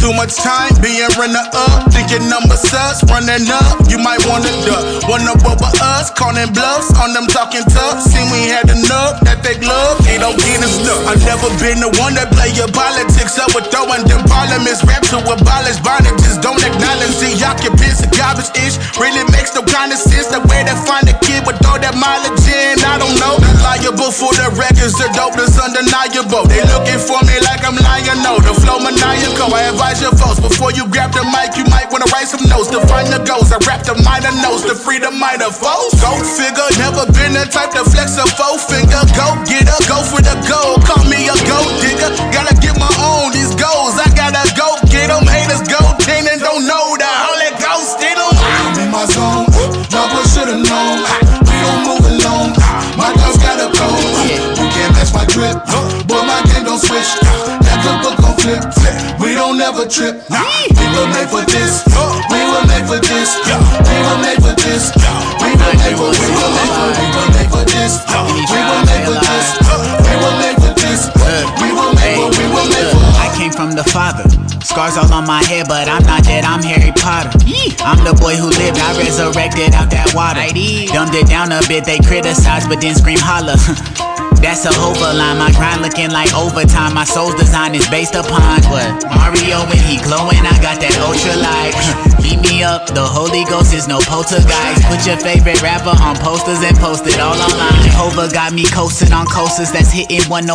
Too 0.08 0.16
much 0.16 0.40
time 0.40 0.72
being 0.80 1.04
runner 1.20 1.44
up, 1.52 1.92
thinking 1.92 2.24
numbers 2.32 2.64
sus, 2.64 3.04
running 3.12 3.44
up. 3.52 3.76
You 3.92 4.00
might 4.00 4.24
wanna 4.24 4.48
duck, 4.64 5.04
wanna 5.04 5.36
over 5.44 5.68
us, 5.84 6.08
calling 6.16 6.48
bluffs 6.56 6.88
on 6.96 7.12
them 7.12 7.28
talking 7.28 7.60
tough. 7.68 8.00
See, 8.00 8.24
we 8.32 8.48
had 8.48 8.72
enough, 8.72 9.20
that 9.28 9.44
they 9.44 9.60
love, 9.60 10.00
ain't 10.08 10.24
no 10.24 10.32
getting 10.32 10.64
stuck. 10.64 11.04
I've 11.04 11.20
never 11.28 11.52
been 11.60 11.84
the 11.84 11.92
one 12.00 12.16
that 12.16 12.32
play 12.32 12.56
your 12.56 12.72
politics 12.72 13.36
up 13.36 13.52
with 13.52 13.68
throwing 13.68 14.08
them 14.08 14.24
parliaments. 14.24 14.80
Rap 14.88 15.04
to 15.12 15.20
abolish 15.20 15.76
bondages, 15.84 16.40
don't 16.40 16.62
acknowledge 16.64 17.16
the 17.20 17.28
occupants, 17.44 18.00
the 18.00 18.08
garbage 18.16 18.48
ish. 18.64 18.80
Really 18.96 19.28
makes 19.28 19.52
no 19.52 19.60
kind 19.60 19.92
of 19.92 20.00
sense 20.00 20.32
the 20.32 20.40
way 20.48 20.64
they 20.64 20.78
find 20.88 21.04
a 21.04 21.16
kid 21.20 21.44
with 21.44 21.60
all 21.68 21.76
that 21.76 21.92
mileage 21.92 22.48
in. 22.48 22.80
I 22.80 22.96
don't 22.96 23.18
know, 23.20 23.36
the 23.36 23.52
liar 23.60 23.88
liable 23.88 24.12
for 24.12 24.32
the 24.34 24.48
records, 24.56 24.94
the 24.96 25.08
dope 25.16 25.36
is 25.40 25.56
undeniable. 25.58 26.44
They 26.48 26.60
looking 26.72 27.00
for 27.00 27.20
me 27.24 27.36
like 27.44 27.64
I'm 27.64 27.76
lying, 27.76 28.20
no, 28.22 28.38
the 28.40 28.52
flow 28.56 28.78
maniacal. 28.80 29.52
I 29.52 29.72
advise 29.72 29.97
your 30.00 30.14
before 30.38 30.70
you 30.72 30.86
grab 30.88 31.10
the 31.10 31.24
mic, 31.34 31.58
you 31.58 31.66
might 31.66 31.90
wanna 31.90 32.06
write 32.14 32.30
some 32.30 32.42
notes 32.46 32.70
to 32.70 32.78
find 32.86 33.10
the 33.10 33.18
goals. 33.26 33.50
I 33.50 33.58
rap 33.66 33.82
the 33.82 33.98
minor 34.06 34.30
notes 34.42 34.62
to 34.70 34.74
free 34.74 34.98
the 34.98 35.10
minor 35.10 35.50
foes. 35.50 35.94
Go 35.98 36.14
figure, 36.22 36.70
never 36.78 37.06
been 37.10 37.34
the 37.34 37.46
type 37.50 37.74
to 37.74 37.82
flex 37.82 38.14
a 38.18 38.26
four 38.38 38.58
finger. 38.58 39.02
Go 39.18 39.26
get 39.46 39.66
up, 39.66 39.82
go 39.90 39.98
for 40.06 40.22
the 40.22 40.36
gold. 40.46 40.86
Call 40.86 41.02
me 41.10 41.26
a 41.26 41.36
gold 41.46 41.72
digger. 41.82 42.10
Gotta 42.30 42.54
get 42.62 42.78
my 42.78 42.90
own, 43.02 43.34
these 43.34 43.54
goals. 43.58 43.98
I 43.98 44.06
gotta 44.14 44.44
go 44.54 44.78
get 44.86 45.10
them. 45.10 45.26
Haters 45.26 45.66
go 45.66 45.78
and 46.08 46.40
don't 46.40 46.66
know 46.66 46.96
the 46.96 47.08
Holy 47.08 47.50
Ghost 47.58 47.98
in 48.04 48.14
them. 48.14 48.34
I'm 48.38 48.78
in 48.78 48.90
my 48.90 49.04
zone, 49.06 49.46
y'all 49.90 50.10
should've 50.28 50.62
known. 50.62 51.02
We 51.42 51.54
don't 51.64 51.82
move 51.86 52.04
alone. 52.04 52.52
My 52.94 53.10
girl's 53.16 53.38
got 53.38 53.58
a 53.58 53.68
code. 53.72 54.02
You 54.58 54.66
can't 54.70 54.92
match 54.94 55.12
my 55.14 55.24
drip, 55.26 55.56
boy. 56.06 56.22
My 56.22 56.42
game 56.52 56.64
don't 56.64 56.78
switch. 56.78 57.10
That 57.64 57.78
cookbook 57.82 58.16
gon' 58.20 58.36
flip. 58.38 59.17
We 59.68 59.74
don't 59.74 59.84
ever 59.84 59.90
trip. 59.92 60.16
We 60.32 60.86
were 60.96 61.12
made 61.12 61.28
for 61.28 61.44
this. 61.44 61.84
We 61.84 62.40
were 62.40 62.64
made 62.64 62.88
for 62.88 62.96
this. 63.04 63.36
We 63.36 63.52
were 63.52 64.16
made 64.24 64.40
for 64.40 64.56
this. 64.56 64.96
We 64.96 65.52
were 65.52 65.76
made 65.76 65.92
for. 65.92 66.08
We 66.08 66.24
were 66.24 66.48
made 66.56 66.72
for. 66.72 66.88
We 66.96 67.04
were 67.12 67.28
made 67.36 67.52
for 67.52 67.64
this. 67.68 68.00
We 68.48 68.64
were 68.64 68.80
made 68.88 69.04
for 69.04 69.20
this. 69.20 69.60
We 70.08 70.16
were 70.24 70.36
made 70.40 70.56
for 70.56 70.72
this. 70.72 71.12
We 71.60 71.68
were 71.76 71.92
made 72.00 72.16
for. 72.16 72.32
We 72.32 72.48
were 72.48 72.64
made 72.64 72.96
for. 72.96 73.04
I 73.20 73.28
came 73.36 73.52
from 73.52 73.76
the 73.76 73.84
father. 73.84 74.24
Scars 74.64 74.96
all 74.96 75.12
on 75.12 75.26
my 75.26 75.44
head, 75.44 75.68
but 75.68 75.86
I'm 75.86 76.02
not 76.04 76.24
dead, 76.24 76.44
I'm 76.44 76.62
Harry 76.62 76.92
Potter. 76.96 77.36
I'm 77.84 78.00
the 78.04 78.16
boy 78.16 78.36
who 78.36 78.48
lived, 78.48 78.78
I 78.80 78.96
resurrected 78.96 79.74
out 79.74 79.90
that 79.90 80.14
water. 80.16 80.40
Dumbed 80.92 81.14
it 81.14 81.28
down 81.28 81.52
a 81.52 81.60
bit, 81.68 81.84
they 81.84 81.98
criticize, 82.00 82.66
but 82.66 82.80
then 82.80 82.94
scream 82.94 83.18
holla. 83.20 83.56
That's 84.40 84.64
a 84.64 84.70
line. 84.70 85.38
My 85.38 85.50
grind 85.52 85.82
looking 85.82 86.10
like 86.10 86.32
overtime. 86.34 86.94
My 86.94 87.04
soul's 87.04 87.34
design 87.34 87.74
is 87.74 87.86
based 87.88 88.14
upon 88.14 88.62
what 88.70 89.04
Mario 89.14 89.66
when 89.66 89.82
he 89.82 89.98
glowing. 90.06 90.40
I 90.46 90.54
got 90.62 90.78
that 90.78 90.94
ultra 91.02 91.34
light. 91.42 91.74
Beat 92.22 92.38
me 92.42 92.62
up. 92.62 92.86
The 92.86 93.02
Holy 93.02 93.44
Ghost 93.44 93.74
is 93.74 93.86
no 93.86 93.98
poltergeist. 94.06 94.82
Put 94.86 95.06
your 95.06 95.18
favorite 95.18 95.62
rapper 95.62 95.94
on 96.02 96.14
posters 96.22 96.62
and 96.62 96.76
post 96.78 97.06
it 97.06 97.18
all 97.18 97.34
online. 97.34 97.82
Jehovah 97.82 98.30
got 98.30 98.52
me 98.54 98.64
coasting 98.66 99.12
on 99.12 99.26
coasters 99.26 99.70
that's 99.70 99.90
hitting 99.90 100.22
105 100.30 100.54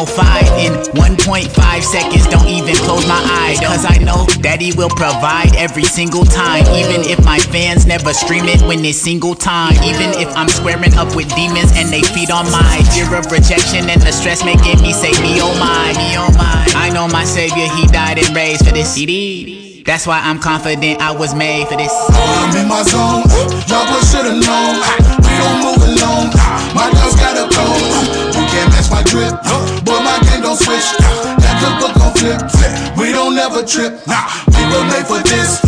in 0.60 0.74
1.5 0.96 1.52
seconds. 1.84 2.28
Don't 2.28 2.48
even 2.48 2.76
close 2.88 3.08
my 3.08 3.20
eyes, 3.44 3.60
cause 3.60 3.84
I 3.88 4.00
know 4.00 4.28
that 4.44 4.60
He 4.60 4.72
will 4.76 4.92
provide 4.92 5.56
every 5.56 5.84
single 5.86 6.24
time. 6.24 6.64
Even 6.76 7.04
if 7.08 7.24
my 7.24 7.40
fans 7.40 7.86
never 7.86 8.14
stream 8.14 8.48
it 8.48 8.62
when 8.64 8.84
it's 8.84 9.00
single 9.00 9.36
time. 9.36 9.76
Even 9.84 10.16
if 10.20 10.32
I'm 10.36 10.50
squaring 10.50 10.94
up 10.96 11.16
with 11.16 11.28
demons 11.36 11.72
and 11.76 11.92
they 11.92 12.04
feed 12.16 12.32
on 12.32 12.48
my 12.52 12.80
fear 12.96 13.12
of 13.16 13.28
rejection 13.74 13.90
and 13.90 14.02
the 14.02 14.12
stress 14.12 14.44
making 14.44 14.82
me 14.82 14.94
say, 14.94 15.12
me 15.22 15.40
oh 15.42 15.54
my, 15.60 15.94
me 15.98 16.16
oh 16.18 16.30
my. 16.38 16.66
I 16.76 16.90
know 16.94 17.08
my 17.08 17.24
savior, 17.24 17.68
he 17.76 17.88
died 17.88 18.18
and 18.18 18.36
raised 18.36 18.66
for 18.66 18.74
this. 18.74 18.94
CD. 18.94 19.84
That's 19.84 20.08
why 20.08 20.20
I'm 20.24 20.40
confident 20.40 21.02
I 21.02 21.12
was 21.12 21.36
made 21.36 21.68
for 21.68 21.76
this. 21.76 21.92
I'm 21.92 22.56
in 22.56 22.68
my 22.70 22.84
zone, 22.84 23.28
y'all 23.68 23.84
boys 23.90 24.08
should've 24.08 24.40
known. 24.40 24.80
We 25.20 25.34
don't 25.36 25.60
move 25.60 25.82
alone. 25.84 26.32
My 26.72 26.88
girl's 26.94 27.16
got 27.20 27.36
a 27.36 27.50
code. 27.52 27.84
You 28.32 28.44
can't 28.48 28.70
match 28.72 28.90
my 28.92 29.04
drip, 29.04 29.34
boy. 29.84 30.00
My 30.00 30.20
game 30.24 30.42
don't 30.42 30.56
switch. 30.56 30.88
That 31.42 31.60
cookbook 31.60 32.00
gon' 32.00 32.14
flip. 32.16 32.40
We 32.98 33.12
don't 33.12 33.38
ever 33.38 33.64
trip. 33.66 34.00
We 34.56 34.62
were 34.72 34.86
made 34.88 35.08
for 35.08 35.20
this. 35.20 35.63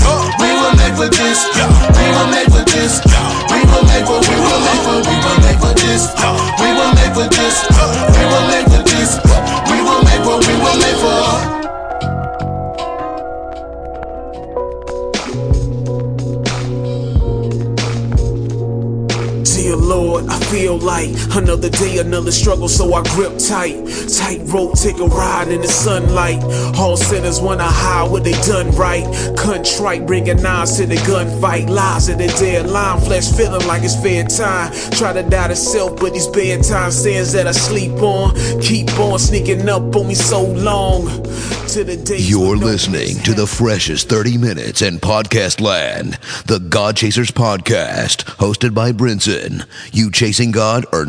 Another 21.65 21.85
day, 21.85 21.97
another 21.97 22.31
struggle, 22.31 22.67
so 22.67 22.93
I 22.93 23.01
grip 23.15 23.37
tight. 23.37 23.75
Tight 24.17 24.41
rope, 24.45 24.73
take 24.77 24.99
a 24.99 25.05
ride 25.05 25.47
in 25.47 25.61
the 25.61 25.67
sunlight. 25.67 26.43
All 26.77 26.97
sinners 26.97 27.41
wanna 27.41 27.63
hide 27.63 28.11
what 28.11 28.23
they 28.23 28.33
done 28.43 28.71
right. 28.71 29.05
Contrite, 29.37 30.05
bringing 30.05 30.41
knives 30.41 30.77
to 30.77 30.85
the 30.85 30.95
gunfight. 30.95 31.69
Lies 31.69 32.09
in 32.09 32.17
the 32.17 32.27
dead 32.27 32.69
line, 32.69 32.99
flesh 33.01 33.31
feeling 33.31 33.65
like 33.67 33.83
it's 33.83 33.95
fair 33.95 34.23
time. 34.25 34.71
Try 34.91 35.13
to 35.13 35.23
die 35.23 35.47
to 35.47 35.55
self, 35.55 35.99
but 35.99 36.13
these 36.13 36.27
bedtime 36.27 36.91
sins 36.91 37.31
that 37.33 37.47
I 37.47 37.51
sleep 37.51 37.93
on 38.01 38.35
keep 38.61 38.91
on 38.99 39.19
sneaking 39.19 39.67
up 39.69 39.95
on 39.95 40.07
me 40.07 40.15
so 40.15 40.43
long. 40.43 41.24
You're 41.75 42.55
listening 42.55 43.17
to 43.23 43.33
the 43.33 43.45
freshest 43.45 44.07
30 44.07 44.37
minutes 44.37 44.81
in 44.81 44.97
podcast 44.97 45.59
land, 45.59 46.13
the 46.45 46.59
God 46.59 46.95
Chasers 46.95 47.31
podcast, 47.31 48.23
hosted 48.37 48.73
by 48.73 48.93
Brinson. 48.93 49.65
You 49.91 50.09
chasing 50.09 50.51
God 50.51 50.85
or 50.93 51.05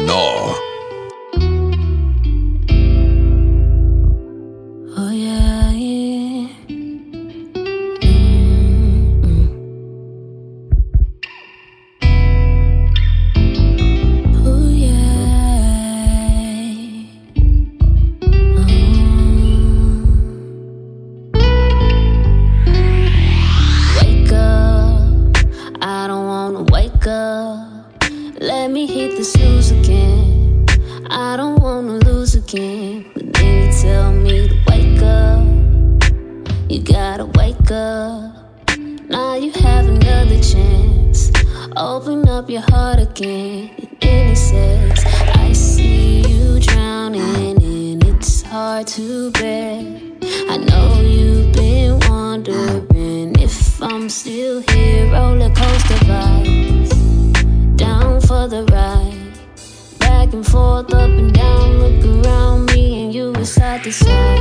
and 60.36 60.46
forth, 60.46 60.92
up 60.92 61.08
and 61.08 61.32
down, 61.32 61.78
look 61.78 62.26
around 62.26 62.66
me, 62.66 63.04
and 63.04 63.14
you 63.14 63.32
were 63.32 63.44
side 63.44 63.82
to 63.84 63.90
side. 63.90 64.38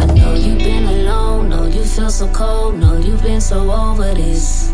I 0.00 0.06
know 0.14 0.32
you've 0.32 0.58
been 0.58 0.84
alone, 0.84 1.50
know 1.50 1.66
you 1.66 1.84
feel 1.84 2.08
so 2.08 2.26
cold, 2.28 2.76
know 2.76 2.96
you've 2.96 3.22
been 3.22 3.42
so 3.42 3.70
over 3.70 4.14
this. 4.14 4.73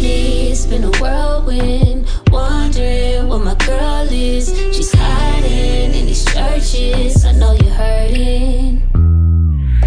Lately, 0.00 0.52
it's 0.52 0.64
been 0.64 0.84
a 0.84 0.90
whirlwind. 1.00 2.06
Wondering 2.30 3.26
what 3.26 3.42
my 3.42 3.54
girl 3.66 4.06
is. 4.08 4.46
She's 4.72 4.92
hiding 4.94 5.92
in 5.92 6.06
these 6.06 6.24
churches. 6.24 7.24
I 7.24 7.32
know 7.32 7.52
you're 7.54 7.72
hurting. 7.72 8.82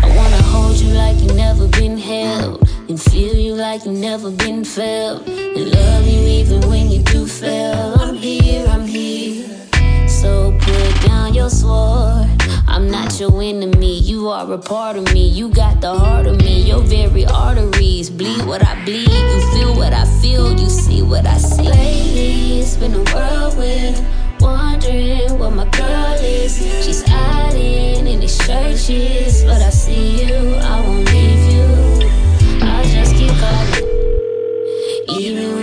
I 0.04 0.08
wanna 0.18 0.44
hold 0.44 0.76
you 0.76 0.90
like 0.90 1.18
you've 1.22 1.36
never 1.36 1.66
been 1.70 1.98
held. 1.98 2.68
And 2.90 3.02
feel 3.02 3.36
you 3.36 3.54
like 3.54 3.86
you've 3.86 4.00
never 4.00 4.32
been 4.32 4.66
felt. 4.66 5.26
And 5.28 5.72
love 5.72 6.06
you 6.06 6.20
even 6.40 6.68
when 6.70 6.92
you 6.92 7.02
do 7.04 7.26
fail. 7.26 7.96
I'm 7.98 8.16
here, 8.16 8.68
I'm 8.68 8.86
here. 8.86 9.48
So 10.10 10.52
put 10.60 11.08
down 11.08 11.34
your 11.34 11.50
sword. 11.50 12.31
I'm 12.72 12.90
not 12.90 13.20
your 13.20 13.42
enemy, 13.42 14.00
you 14.00 14.30
are 14.30 14.50
a 14.54 14.58
part 14.58 14.96
of 14.96 15.14
me. 15.14 15.28
You 15.28 15.50
got 15.50 15.82
the 15.82 15.94
heart 15.94 16.26
of 16.26 16.38
me, 16.38 16.62
your 16.62 16.80
very 16.80 17.26
arteries 17.26 18.10
bleed 18.10 18.46
what 18.46 18.66
I 18.66 18.86
bleed. 18.86 19.10
You 19.10 19.52
feel 19.52 19.76
what 19.76 19.92
I 19.92 20.06
feel, 20.22 20.58
you 20.58 20.70
see 20.70 21.02
what 21.02 21.28
I 21.28 21.38
see. 21.38 21.64
Lately, 21.64 22.62
it's 22.62 22.78
been 22.78 22.94
a 22.94 23.04
whirlwind. 23.14 24.02
Wondering 24.40 25.38
what 25.38 25.54
my 25.54 25.68
girl 25.68 26.14
is. 26.22 26.60
She's 26.86 27.04
hiding 27.06 28.08
in 28.08 28.22
these 28.22 28.38
churches, 28.38 29.44
but 29.44 29.62
I 29.62 29.70
see 29.70 30.24
you. 30.24 30.56
I 30.56 30.80
won't 30.80 31.12
leave 31.12 31.52
you. 31.52 32.08
I'll 32.66 32.86
just 32.86 33.16
keep 33.16 33.32
calling. 33.32 33.84
Even 35.20 35.61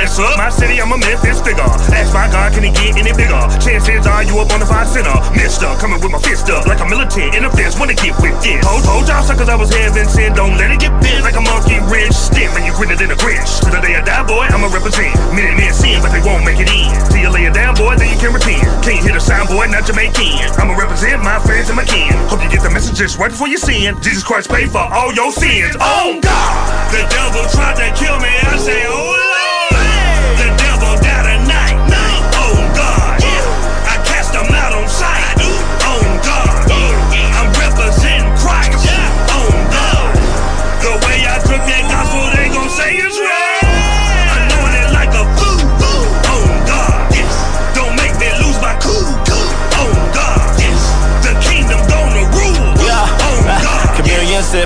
Bless 0.00 0.16
up 0.16 0.40
my 0.40 0.48
city, 0.48 0.80
I'm 0.80 0.88
a 0.88 0.96
Memphis 0.96 1.44
figure. 1.44 1.60
Ask 1.92 2.16
my 2.16 2.24
God, 2.32 2.56
can 2.56 2.64
he 2.64 2.72
get 2.72 2.96
any 2.96 3.12
bigger? 3.12 3.36
Chances 3.60 4.08
are 4.08 4.24
you 4.24 4.32
on 4.40 4.48
the 4.56 4.64
five 4.64 4.88
center. 4.88 5.12
Mister, 5.36 5.68
coming 5.76 6.00
with 6.00 6.08
my 6.08 6.16
fist 6.24 6.48
up 6.48 6.64
like 6.64 6.80
a 6.80 6.88
militant 6.88 7.36
in 7.36 7.44
a 7.44 7.52
fence. 7.52 7.76
Wanna 7.76 7.92
get 7.92 8.16
with 8.16 8.32
this? 8.40 8.64
Hold, 8.64 8.80
hold 8.88 9.04
y'all 9.12 9.20
suckers, 9.20 9.52
I 9.52 9.60
was 9.60 9.68
heaven 9.68 10.08
sent. 10.08 10.40
Don't 10.40 10.56
let 10.56 10.72
it 10.72 10.80
get 10.80 10.96
bit 11.04 11.20
like 11.20 11.36
a 11.36 11.44
monkey 11.44 11.84
wrench. 11.92 12.16
Stiff 12.16 12.48
and 12.56 12.64
you 12.64 12.72
grin 12.80 12.96
it 12.96 13.04
in 13.04 13.12
a 13.12 13.18
grinch. 13.20 13.60
To 13.60 13.68
the 13.68 13.76
day 13.84 13.92
I 13.92 14.00
die, 14.00 14.24
boy, 14.24 14.48
I'ma 14.48 14.72
represent. 14.72 15.12
Many 15.36 15.52
men 15.52 15.68
sin, 15.76 16.00
but 16.00 16.16
they 16.16 16.24
won't 16.24 16.48
make 16.48 16.64
it 16.64 16.72
in. 16.72 16.88
Till 17.12 17.20
you 17.20 17.28
lay 17.28 17.44
it 17.44 17.52
down, 17.52 17.76
boy, 17.76 17.92
then 18.00 18.08
you 18.08 18.16
can 18.16 18.32
repent. 18.32 18.64
Can't 18.80 19.04
hit 19.04 19.12
a 19.12 19.20
sign, 19.20 19.52
boy, 19.52 19.68
not 19.68 19.84
Jamaican. 19.84 20.48
I'ma 20.56 20.80
represent 20.80 21.20
my 21.20 21.36
friends 21.44 21.68
and 21.68 21.76
my 21.76 21.84
kin. 21.84 22.08
Hope 22.32 22.40
you 22.40 22.48
get 22.48 22.64
the 22.64 22.72
message 22.72 22.96
just 22.96 23.20
right 23.20 23.28
before 23.28 23.52
you 23.52 23.60
sin. 23.60 24.00
Jesus 24.00 24.24
Christ 24.24 24.48
paid 24.48 24.72
for 24.72 24.80
all 24.80 25.12
your 25.12 25.28
sins. 25.28 25.76
Oh 25.76 26.16
God! 26.24 26.88
The 26.88 27.04
devil 27.12 27.44
tried 27.52 27.76
to 27.84 27.92
kill 28.00 28.16
me. 28.16 28.32
I 28.48 28.56
say, 28.56 28.80
oh 28.88 28.96
Lord. 28.96 29.49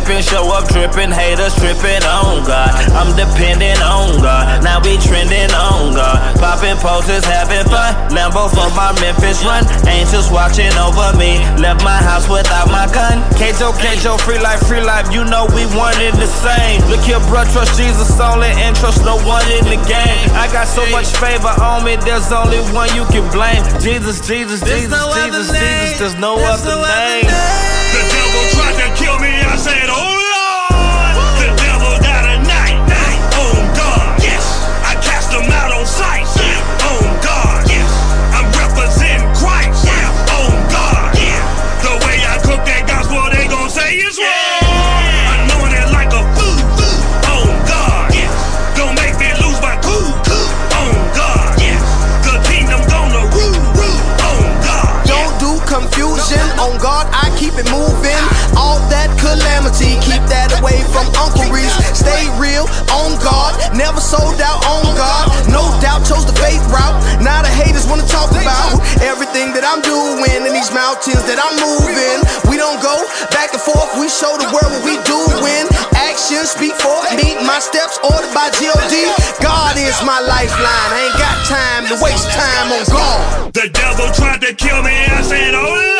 Communion 0.04 0.28
show 0.28 0.52
up 0.52 0.68
dripping, 0.68 1.08
haters 1.08 1.56
tripping 1.56 2.04
on 2.04 2.44
God. 2.44 2.68
I'm 2.92 3.16
dependent 3.16 3.80
on 3.80 4.20
God. 4.20 4.60
Now 4.60 4.76
we 4.84 5.00
trending 5.00 5.48
on 5.56 5.96
God. 5.96 6.20
Popping 6.36 6.76
poses, 6.76 7.24
having 7.24 7.64
fun. 7.72 7.96
Lambo 8.12 8.52
for 8.52 8.68
my 8.76 8.92
Memphis 9.00 9.40
run. 9.48 9.64
Angels 9.88 10.28
watching 10.28 10.76
over 10.76 11.16
me. 11.16 11.40
Left 11.56 11.80
my 11.80 11.96
house 11.96 12.28
without 12.28 12.68
my 12.68 12.84
gun. 12.92 13.24
Kato, 13.40 13.72
Kato, 13.80 14.20
free 14.20 14.36
life, 14.44 14.60
free 14.68 14.84
life. 14.84 15.08
You 15.08 15.24
know 15.24 15.48
we 15.56 15.64
one 15.72 15.96
in 15.96 16.12
the 16.20 16.28
same. 16.28 16.84
Look 16.92 17.00
here, 17.00 17.24
bro, 17.32 17.48
trust 17.56 17.72
Jesus 17.80 18.12
only 18.20 18.52
and 18.60 18.76
trust 18.76 19.00
no 19.08 19.16
one 19.24 19.48
in 19.56 19.64
the 19.64 19.80
game. 19.88 20.28
I 20.36 20.52
got 20.52 20.68
so 20.68 20.84
much 20.92 21.08
favor 21.16 21.48
on 21.64 21.80
me, 21.80 21.96
there's 22.04 22.28
only 22.28 22.60
one 22.76 22.92
you 22.92 23.08
can 23.08 23.24
blame. 23.32 23.64
Jesus, 23.80 24.20
Jesus, 24.20 24.60
Jesus, 24.60 24.92
Jesus, 25.16 25.48
Jesus. 25.48 25.96
There's 25.96 26.18
no 26.20 26.36
other 26.36 26.76
name. 26.92 27.83
Confusion. 55.74 56.38
On 56.62 56.78
God, 56.78 57.10
I 57.10 57.34
keep 57.34 57.58
it 57.58 57.66
moving. 57.66 58.22
All 58.54 58.78
that 58.94 59.10
calamity, 59.18 59.98
keep 59.98 60.22
that 60.30 60.54
away 60.62 60.78
from 60.94 61.10
Uncle 61.18 61.50
Reese. 61.50 61.74
Stay 61.90 62.30
real 62.38 62.70
on 62.94 63.18
God, 63.18 63.58
never 63.74 63.98
sold 63.98 64.38
out 64.38 64.62
on 64.70 64.86
God. 64.94 65.34
No 65.50 65.66
doubt, 65.82 66.06
chose 66.06 66.22
the 66.22 66.36
faith 66.38 66.62
route. 66.70 66.94
Now 67.18 67.42
the 67.42 67.50
haters 67.50 67.90
wanna 67.90 68.06
talk 68.06 68.30
about 68.30 68.78
everything 69.02 69.50
that 69.58 69.66
I'm 69.66 69.82
doing 69.82 70.46
in 70.46 70.54
these 70.54 70.70
mountains 70.70 71.26
that 71.26 71.42
I'm 71.42 71.58
moving. 71.58 72.22
We 72.46 72.54
don't 72.54 72.78
go 72.78 72.94
back 73.34 73.50
and 73.50 73.62
forth, 73.62 73.98
we 73.98 74.06
show 74.06 74.30
the 74.38 74.46
world 74.54 74.70
what 74.70 74.84
we 74.86 74.94
do 75.02 75.24
doing. 75.34 75.66
Actions 75.96 76.50
speak 76.50 76.74
for 76.78 76.94
me, 77.18 77.34
my 77.46 77.58
steps 77.58 77.98
ordered 78.04 78.32
by 78.34 78.50
God. 78.50 78.74
God 79.40 79.76
is 79.76 79.96
my 80.02 80.20
lifeline. 80.20 80.90
I 80.94 81.10
ain't 81.10 81.18
got 81.18 81.33
time 81.44 81.86
to 81.86 81.94
waste 82.02 82.30
time 82.32 82.72
on 82.72 82.84
God. 82.88 83.52
The 83.52 83.68
devil 83.68 84.08
tried 84.14 84.40
to 84.42 84.54
kill 84.54 84.82
me. 84.82 84.92
I 84.92 85.22
said, 85.22 85.54
Oh 85.54 85.93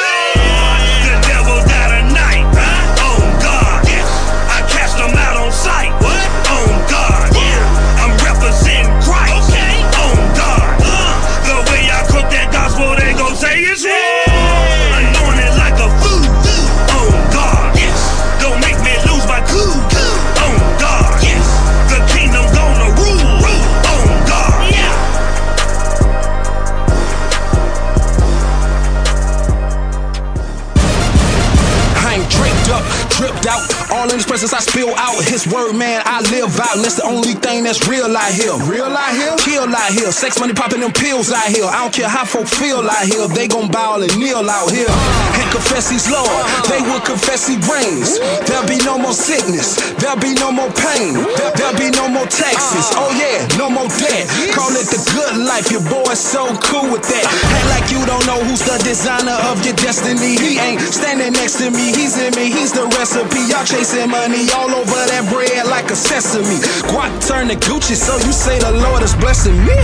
out. 33.47 33.74
All 34.05 34.12
in 34.12 34.21
his 34.21 34.29
presence, 34.29 34.53
I 34.53 34.61
spill 34.61 34.93
out. 35.01 35.17
His 35.25 35.49
word, 35.49 35.73
man, 35.81 36.05
I 36.05 36.21
live 36.29 36.53
out. 36.61 36.77
That's 36.85 37.01
the 37.01 37.09
only 37.09 37.33
thing 37.40 37.64
that's 37.64 37.88
real 37.88 38.05
out 38.12 38.37
here. 38.37 38.53
Real 38.69 38.93
out 38.93 39.17
here? 39.17 39.33
Kill 39.40 39.64
out 39.64 39.93
here. 39.97 40.12
Sex 40.12 40.37
money 40.37 40.53
popping 40.53 40.85
them 40.85 40.93
pills 40.93 41.33
out 41.33 41.49
here. 41.49 41.64
I 41.64 41.81
don't 41.81 41.88
care 41.95 42.05
how 42.12 42.29
folk 42.29 42.45
feel 42.45 42.85
out 42.85 43.01
here. 43.09 43.25
They 43.33 43.49
gon' 43.49 43.73
bow 43.73 44.05
and 44.05 44.12
kneel 44.21 44.45
out 44.45 44.69
here. 44.69 44.93
And 45.40 45.49
confess 45.49 45.88
he's 45.88 46.05
Lord. 46.12 46.29
Uh-huh. 46.29 46.69
They 46.69 46.85
will 46.85 47.01
confess 47.01 47.49
he 47.49 47.57
reigns. 47.64 48.21
There'll 48.45 48.69
be 48.69 48.77
no 48.85 49.01
more 49.01 49.17
sickness. 49.17 49.81
There'll 49.97 50.21
be 50.21 50.37
no 50.37 50.53
more 50.53 50.69
pain. 50.77 51.17
There- 51.40 51.57
There'll 51.57 51.81
be 51.81 51.88
no 51.97 52.05
more 52.05 52.29
taxes. 52.29 52.85
Uh-huh. 52.93 53.09
Oh 53.09 53.11
yeah, 53.17 53.40
no 53.57 53.73
more 53.73 53.88
debt. 53.88 54.29
Call 54.53 54.69
it 54.77 54.85
the 54.93 55.01
good 55.17 55.49
life. 55.49 55.73
Your 55.73 55.81
boy's 55.88 56.21
so 56.21 56.53
cool 56.61 56.93
with 56.93 57.09
that. 57.09 57.25
Act 57.25 57.69
like 57.73 57.87
you 57.88 58.05
don't 58.05 58.27
know 58.29 58.37
who's 58.45 58.61
the 58.69 58.77
designer 58.85 59.38
of 59.49 59.64
your 59.64 59.73
destiny. 59.81 60.37
He 60.37 60.61
ain't 60.61 60.85
standing 60.93 61.33
next 61.33 61.57
to 61.64 61.73
me, 61.73 61.88
he's 61.97 62.21
in 62.21 62.37
me, 62.37 62.53
he's 62.53 62.77
the 62.77 62.85
recipe. 63.01 63.40
Y'all 63.49 63.64
chasing 63.64 63.94
money 64.03 64.51
all 64.51 64.75
over 64.75 65.01
that 65.07 65.23
bread 65.31 65.71
like 65.71 65.87
a 65.91 65.97
sesame. 65.97 66.59
Guap 66.91 67.15
turn 67.23 67.47
to 67.47 67.55
Gucci, 67.55 67.95
so 67.95 68.19
you 68.27 68.35
say 68.35 68.59
the 68.59 68.75
Lord 68.83 69.03
is 69.07 69.15
blessing 69.23 69.55
me? 69.63 69.79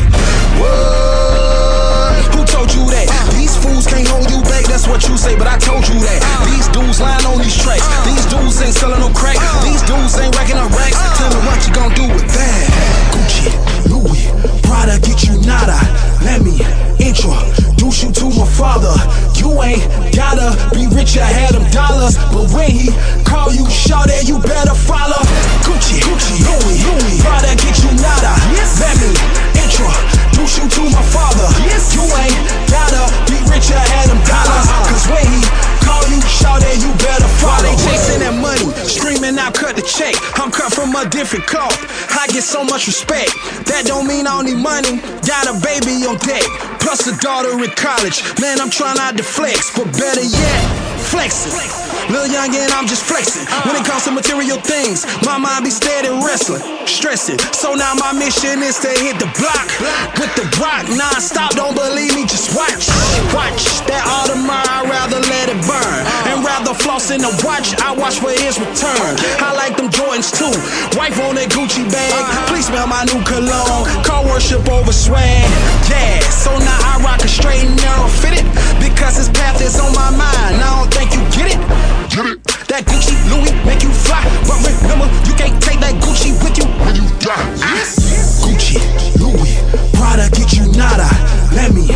What? 0.58 2.26
Who 2.34 2.42
told 2.42 2.74
you 2.74 2.82
that? 2.90 3.06
These 3.38 3.54
fools 3.62 3.86
can't 3.86 4.06
hold 4.10 4.26
you 4.26 4.42
back, 4.50 4.66
that's 4.66 4.90
what 4.90 5.06
you 5.06 5.14
say, 5.14 5.38
but 5.38 5.46
I 5.46 5.56
told 5.62 5.86
you 5.86 5.94
that. 6.02 6.20
These 6.50 6.66
dudes 6.74 6.98
lying 6.98 7.22
on 7.30 7.38
these 7.38 7.54
tracks, 7.54 7.86
these 8.02 8.26
dudes 8.26 8.58
ain't 8.58 8.74
selling 8.74 8.98
no 8.98 9.14
crack, 9.14 9.38
these 9.62 9.82
dudes 9.86 10.18
ain't 10.18 10.34
racking 10.34 10.58
up 10.58 10.74
racks. 10.74 10.98
Tell 11.14 11.30
me 11.30 11.40
what 11.46 11.62
you 11.62 11.70
gonna 11.70 11.94
do 11.94 12.06
with 12.10 12.26
that? 12.34 12.66
Gucci, 13.14 13.46
Louis, 13.86 14.26
Prada, 14.66 14.98
get 15.06 15.22
you 15.22 15.38
nada. 15.46 15.78
Let 16.26 16.42
me 16.42 16.58
introduce 16.98 18.02
you 18.02 18.10
to 18.10 18.26
my 18.34 18.46
father. 18.58 18.92
You 19.38 19.54
ain't 19.62 19.86
gotta 20.12 20.52
be 20.74 20.90
rich, 20.90 21.16
I 21.16 21.30
had 21.30 21.54
them 21.54 21.64
dollars, 21.70 22.18
but 22.34 22.50
when 22.52 22.70
he 22.70 22.90
call 23.50 23.58
you 23.58 23.70
short, 23.70 24.10
you 24.26 24.38
better 24.38 24.74
follow. 24.74 25.18
Gucci, 25.66 25.98
Gucci, 26.06 26.38
Louis, 26.46 26.78
Louis, 26.86 27.20
Prada, 27.22 27.54
get 27.58 27.74
you 27.82 27.90
nada. 27.98 28.32
Let 28.78 28.94
me 29.02 29.10
introduce 29.58 30.58
you 30.58 30.66
to 30.70 30.82
my 30.90 31.02
father. 31.10 31.48
You 31.66 32.04
ain't 32.06 32.38
gotta 32.70 33.02
be 33.26 33.38
rich, 33.50 33.70
I 33.74 33.82
had 33.82 34.06
them 34.08 34.20
dollars, 34.22 34.66
uh-huh. 34.70 34.90
cause 34.90 35.06
when 35.10 35.26
he 35.26 35.42
call 35.82 36.02
you 36.06 36.20
short, 36.22 36.62
you 36.78 36.90
better 37.02 37.26
follow. 37.42 37.66
They 37.66 37.74
chasing 37.90 38.20
that 38.22 38.38
money, 38.38 38.70
screaming 38.86 39.38
out, 39.38 39.54
cut 39.54 39.74
the 39.74 39.82
check. 39.82 40.14
I'm 40.38 40.50
cut 40.50 40.72
from 40.72 40.94
a 40.94 41.08
different 41.08 41.46
cloth. 41.46 41.74
I 42.14 42.26
get 42.28 42.44
so 42.44 42.62
much 42.62 42.86
respect. 42.86 43.34
That 43.66 43.84
don't 43.86 44.06
mean 44.06 44.26
I 44.26 44.38
don't 44.38 44.46
need 44.46 44.62
money. 44.62 45.02
Got 45.26 45.50
a 45.50 45.54
baby 45.58 46.06
on 46.06 46.18
deck, 46.22 46.46
plus 46.78 47.06
a 47.06 47.16
daughter 47.18 47.58
in 47.58 47.70
college. 47.74 48.22
Man, 48.40 48.60
I'm 48.60 48.70
trying 48.70 48.96
not 48.96 49.16
to 49.16 49.24
flex, 49.24 49.74
but 49.74 49.90
better 49.98 50.22
yet, 50.22 50.62
flexing. 51.10 51.89
Lil 52.10 52.26
young 52.26 52.50
and 52.50 52.72
I'm 52.74 52.90
just 52.90 53.06
flexing. 53.06 53.46
When 53.62 53.78
it 53.78 53.86
comes 53.86 54.02
to 54.04 54.10
material 54.10 54.58
things, 54.58 55.06
my 55.22 55.38
mind 55.38 55.62
be 55.62 55.70
steady 55.70 56.10
wrestling, 56.10 56.62
stressing. 56.82 57.38
So 57.54 57.78
now 57.78 57.94
my 57.94 58.10
mission 58.10 58.62
is 58.66 58.82
to 58.82 58.90
hit 58.90 59.22
the 59.22 59.30
block 59.38 59.70
with 60.18 60.34
the 60.34 60.42
rock 60.58 60.90
non-stop. 60.90 61.54
Don't 61.54 61.78
believe 61.78 62.10
me, 62.18 62.26
just 62.26 62.50
watch. 62.50 62.90
Watch 63.30 63.62
that 63.86 64.02
Audemars, 64.02 64.66
I'd 64.66 64.90
rather 64.90 65.22
let 65.22 65.54
it 65.54 65.60
burn. 65.70 66.00
And 66.26 66.42
rather 66.42 66.74
floss 66.74 67.14
in 67.14 67.22
the 67.22 67.30
watch, 67.46 67.78
I 67.78 67.94
watch 67.94 68.18
for 68.18 68.34
his 68.34 68.58
return. 68.58 69.14
I 69.38 69.54
like 69.54 69.78
them 69.78 69.86
Jordans 69.94 70.34
too. 70.34 70.50
Wife 70.98 71.14
on 71.22 71.38
that 71.38 71.54
Gucci 71.54 71.86
bag. 71.86 72.10
Please 72.50 72.66
smell 72.66 72.90
my 72.90 73.06
new 73.06 73.22
cologne. 73.22 73.86
Car 74.02 74.26
worship 74.26 74.66
over 74.66 74.92
swag. 74.92 75.46
Yeah, 75.86 76.18
so 76.26 76.50
now 76.58 76.78
I 76.90 76.98
rock 77.06 77.22
a 77.22 77.30
straight 77.30 77.62
and 77.62 77.78
narrow 77.78 78.10
fitted. 78.18 78.42
Because 78.82 79.14
his 79.14 79.30
path 79.30 79.62
is 79.62 79.78
on 79.78 79.94
my 79.94 80.10
mind. 80.10 80.58
I 80.58 80.82
don't 80.82 80.90
think 80.90 81.14
you 81.14 81.22
get 81.38 81.54
it. 81.54 81.89
Get 82.20 82.32
it? 82.32 82.44
That 82.68 82.84
Gucci 82.84 83.16
Louis 83.32 83.52
make 83.64 83.82
you 83.82 83.88
fly. 83.88 84.20
But 84.44 84.60
remember, 84.60 85.08
you 85.24 85.32
can't 85.40 85.56
take 85.62 85.80
that 85.80 85.94
Gucci 86.04 86.36
with 86.44 86.58
you 86.58 86.66
when 86.84 86.94
you 86.94 87.08
die. 87.16 87.48
Yes. 87.56 88.44
Gucci, 88.44 88.76
Louis, 89.16 89.56
Prada, 89.96 90.28
get 90.36 90.52
you 90.52 90.70
nada. 90.76 91.08
Let 91.54 91.72
me 91.72 91.88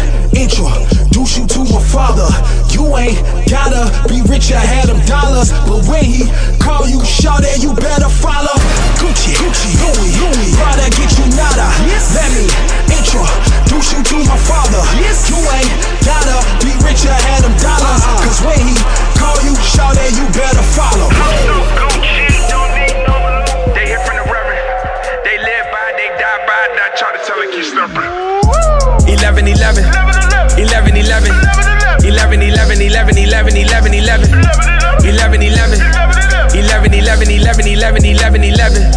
introduce 1.25 1.39
you 1.39 1.65
to 1.65 1.73
my 1.73 1.81
father. 1.81 2.29
You 2.69 2.85
ain't 2.97 3.17
gotta 3.49 3.89
be 4.09 4.21
rich, 4.29 4.53
I 4.53 4.61
had 4.61 4.89
them 4.89 5.01
dollars. 5.07 5.53
But 5.65 5.89
when 5.89 6.05
he 6.05 6.29
call 6.61 6.87
you 6.87 7.01
short, 7.05 7.45
you 7.61 7.73
better 7.75 8.09
follow. 8.09 8.53
Gucci, 9.01 9.33
Gucci, 9.41 9.73
Louis, 9.81 10.13
Louis, 10.21 10.53
Prada, 10.57 10.91
get 10.93 11.11
you 11.17 11.25
nada. 11.33 11.69
Let 12.13 12.29
me 12.37 12.45
introduce 12.93 13.93
you 13.93 14.03
to 14.05 14.17
my 14.29 14.37
father. 14.37 14.85
You 15.01 15.41
ain't 15.57 15.73
gotta 16.05 16.37
be 16.61 16.73
rich, 16.85 17.07
I 17.09 17.17
had 17.17 17.45
them 17.45 17.57
dollars. 17.57 18.05
Cause 18.21 18.41
when 18.45 18.61
he 18.61 18.77
call 19.17 19.41
you 19.49 19.55
short, 19.65 19.97
you 19.97 20.27
better 20.37 20.63
follow. 20.77 21.94
11 33.35 33.57
11 33.57 33.95
11 33.95 34.31
11 35.03 35.43
11 35.43 35.83
11 36.55 36.95
11 36.95 37.27
11 37.27 37.67
11 37.67 37.67
11 37.67 38.45
11 38.47 38.95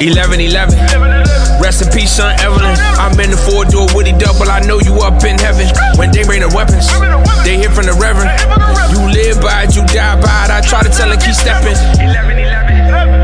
11 0.00 0.40
11 0.40 1.60
Rest 1.60 1.82
in 1.84 1.92
peace, 1.92 2.16
son 2.16 2.32
Evelyn. 2.40 2.74
I'm 2.96 3.12
in 3.20 3.30
the 3.30 3.36
four 3.36 3.64
door 3.66 3.86
Woody 3.94 4.12
double. 4.12 4.48
I 4.50 4.60
know 4.60 4.80
you 4.80 4.96
up 5.04 5.22
in 5.22 5.38
heaven. 5.38 5.68
When 5.96 6.10
they 6.12 6.24
bring 6.24 6.40
the 6.40 6.48
weapons, 6.48 6.88
they 7.44 7.56
hear 7.60 7.70
from 7.70 7.84
the 7.86 7.92
reverend. 8.00 8.32
You 8.90 9.04
live 9.12 9.40
by 9.40 9.64
it, 9.64 9.76
you 9.76 9.84
die 9.86 10.16
by 10.20 10.44
it. 10.44 10.50
I 10.50 10.60
try 10.62 10.82
to 10.82 10.88
tell 10.88 11.08
her, 11.08 11.16
keep 11.16 11.34
stepping. 11.34 11.76
11 12.00 13.23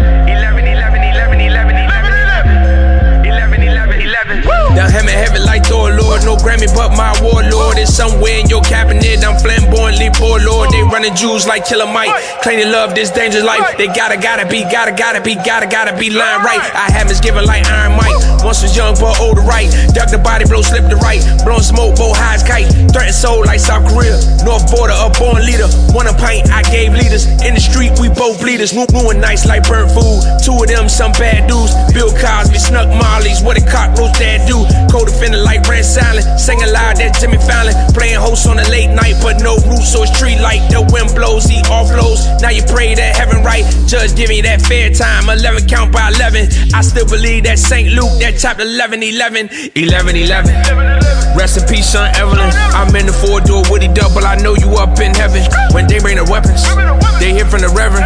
Down 4.80 4.88
heaven, 4.88 5.12
heaven 5.12 5.44
like 5.44 5.66
Thor, 5.66 5.92
Lord. 5.92 6.24
No 6.24 6.36
Grammy, 6.36 6.64
but 6.74 6.96
my 6.96 7.12
warlord 7.20 7.76
is 7.76 7.94
somewhere 7.94 8.40
in 8.40 8.48
your 8.48 8.62
cabinet. 8.62 9.22
I'm 9.22 9.36
flamboyantly 9.36 10.08
poor, 10.14 10.40
Lord. 10.40 10.70
They 10.70 10.80
running 10.80 11.14
Jews 11.14 11.46
like 11.46 11.66
Killer 11.66 11.84
Mike. 11.84 12.16
Claiming 12.40 12.72
love 12.72 12.94
this 12.94 13.10
dangerous 13.10 13.44
life. 13.44 13.76
They 13.76 13.88
gotta, 13.88 14.16
gotta 14.16 14.48
be, 14.48 14.62
gotta, 14.62 14.92
gotta 14.92 15.20
be, 15.20 15.34
gotta, 15.34 15.66
gotta 15.66 15.92
be 15.98 16.08
line 16.08 16.40
right. 16.40 16.64
I 16.72 16.88
have 16.96 17.08
misgiven 17.08 17.44
like 17.44 17.66
Iron 17.66 17.92
Mike. 17.92 18.19
Once 18.42 18.62
was 18.62 18.76
young, 18.76 18.94
but 18.96 19.20
older 19.20 19.42
right. 19.42 19.68
Duck 19.92 20.11
the 20.11 20.18
body, 20.18 20.44
blow, 20.44 20.62
slip 20.62 20.88
the 20.88 20.96
right. 20.96 21.20
Blowing 21.44 21.62
smoke, 21.62 21.96
bow 21.96 22.12
high 22.14 22.35
as 22.35 22.42
kite. 22.42 22.68
Threaten 22.92 23.12
soul 23.12 23.44
like 23.44 23.61
South 23.61 23.85
Korea. 23.92 24.16
North 24.44 24.70
border, 24.72 24.96
a 24.96 25.09
born 25.12 25.44
leader. 25.44 25.68
One 25.92 26.07
a 26.07 26.14
pint, 26.14 26.48
I 26.50 26.62
gave 26.68 26.92
leaders. 26.92 27.26
In 27.44 27.55
the 27.55 27.62
street, 27.62 27.92
we 28.00 28.09
both 28.09 28.40
bleeders. 28.40 28.72
Ruin 28.72 29.20
nice 29.20 29.46
like 29.46 29.68
burnt 29.68 29.92
food. 29.92 30.24
Two 30.40 30.57
of 30.57 30.66
them, 30.68 30.88
some 30.88 31.12
bad 31.12 31.48
dudes. 31.48 31.72
Bill 31.92 32.11
Cosby, 32.11 32.59
snuck 32.59 32.88
Molly's. 32.88 33.42
What 33.42 33.61
a 33.61 33.64
cockroach 33.64 34.16
dad 34.18 34.48
do. 34.48 34.64
Co-defendant 34.88 35.44
like 35.44 35.66
Ran 35.68 35.85
Silent. 35.85 36.24
Singing 36.40 36.72
loud, 36.72 36.96
that 36.96 37.18
Jimmy 37.20 37.38
Fallon. 37.38 37.74
Playing 37.92 38.20
host 38.20 38.46
on 38.48 38.59
a 38.59 38.66
late 38.72 38.90
night, 38.90 39.20
but 39.20 39.42
no 39.44 39.57
roots, 39.68 39.92
so 39.92 40.03
it's 40.03 40.12
tree 40.16 40.38
light. 40.40 40.64
The 40.72 40.81
wind 40.92 41.12
blows, 41.14 41.44
he 41.44 41.61
offloads. 41.68 42.24
Now 42.40 42.50
you 42.50 42.62
pray 42.64 42.94
that 42.94 43.16
heaven 43.16 43.42
right. 43.44 43.64
Judge, 43.87 44.16
give 44.16 44.29
me 44.29 44.40
that 44.42 44.62
fair 44.62 44.90
time. 44.90 45.29
11 45.29 45.68
count 45.68 45.92
by 45.92 46.09
11. 46.09 46.74
I 46.74 46.81
still 46.81 47.07
believe 47.07 47.44
that 47.44 47.59
St. 47.59 47.92
Luke, 47.92 48.18
that 48.20 48.29
chapter 48.38 48.62
11, 48.62 49.02
11. 49.02 49.48
11, 49.74 50.16
11. 50.16 51.20
Rest 51.36 51.62
in 51.62 51.68
peace, 51.68 51.92
son 51.92 52.10
Evelyn. 52.16 52.50
I'm 52.74 52.94
in 52.96 53.06
the 53.06 53.12
four 53.12 53.40
door 53.40 53.62
Woody 53.70 53.88
double. 53.88 54.26
I 54.26 54.36
know 54.36 54.54
you 54.54 54.74
up 54.76 54.98
in 54.98 55.14
heaven. 55.14 55.42
When 55.72 55.86
they 55.86 56.00
bring 56.00 56.16
the 56.16 56.26
weapons, 56.26 56.62
they 57.20 57.32
hear 57.32 57.46
from 57.46 57.62
the 57.62 57.70
reverend. 57.70 58.04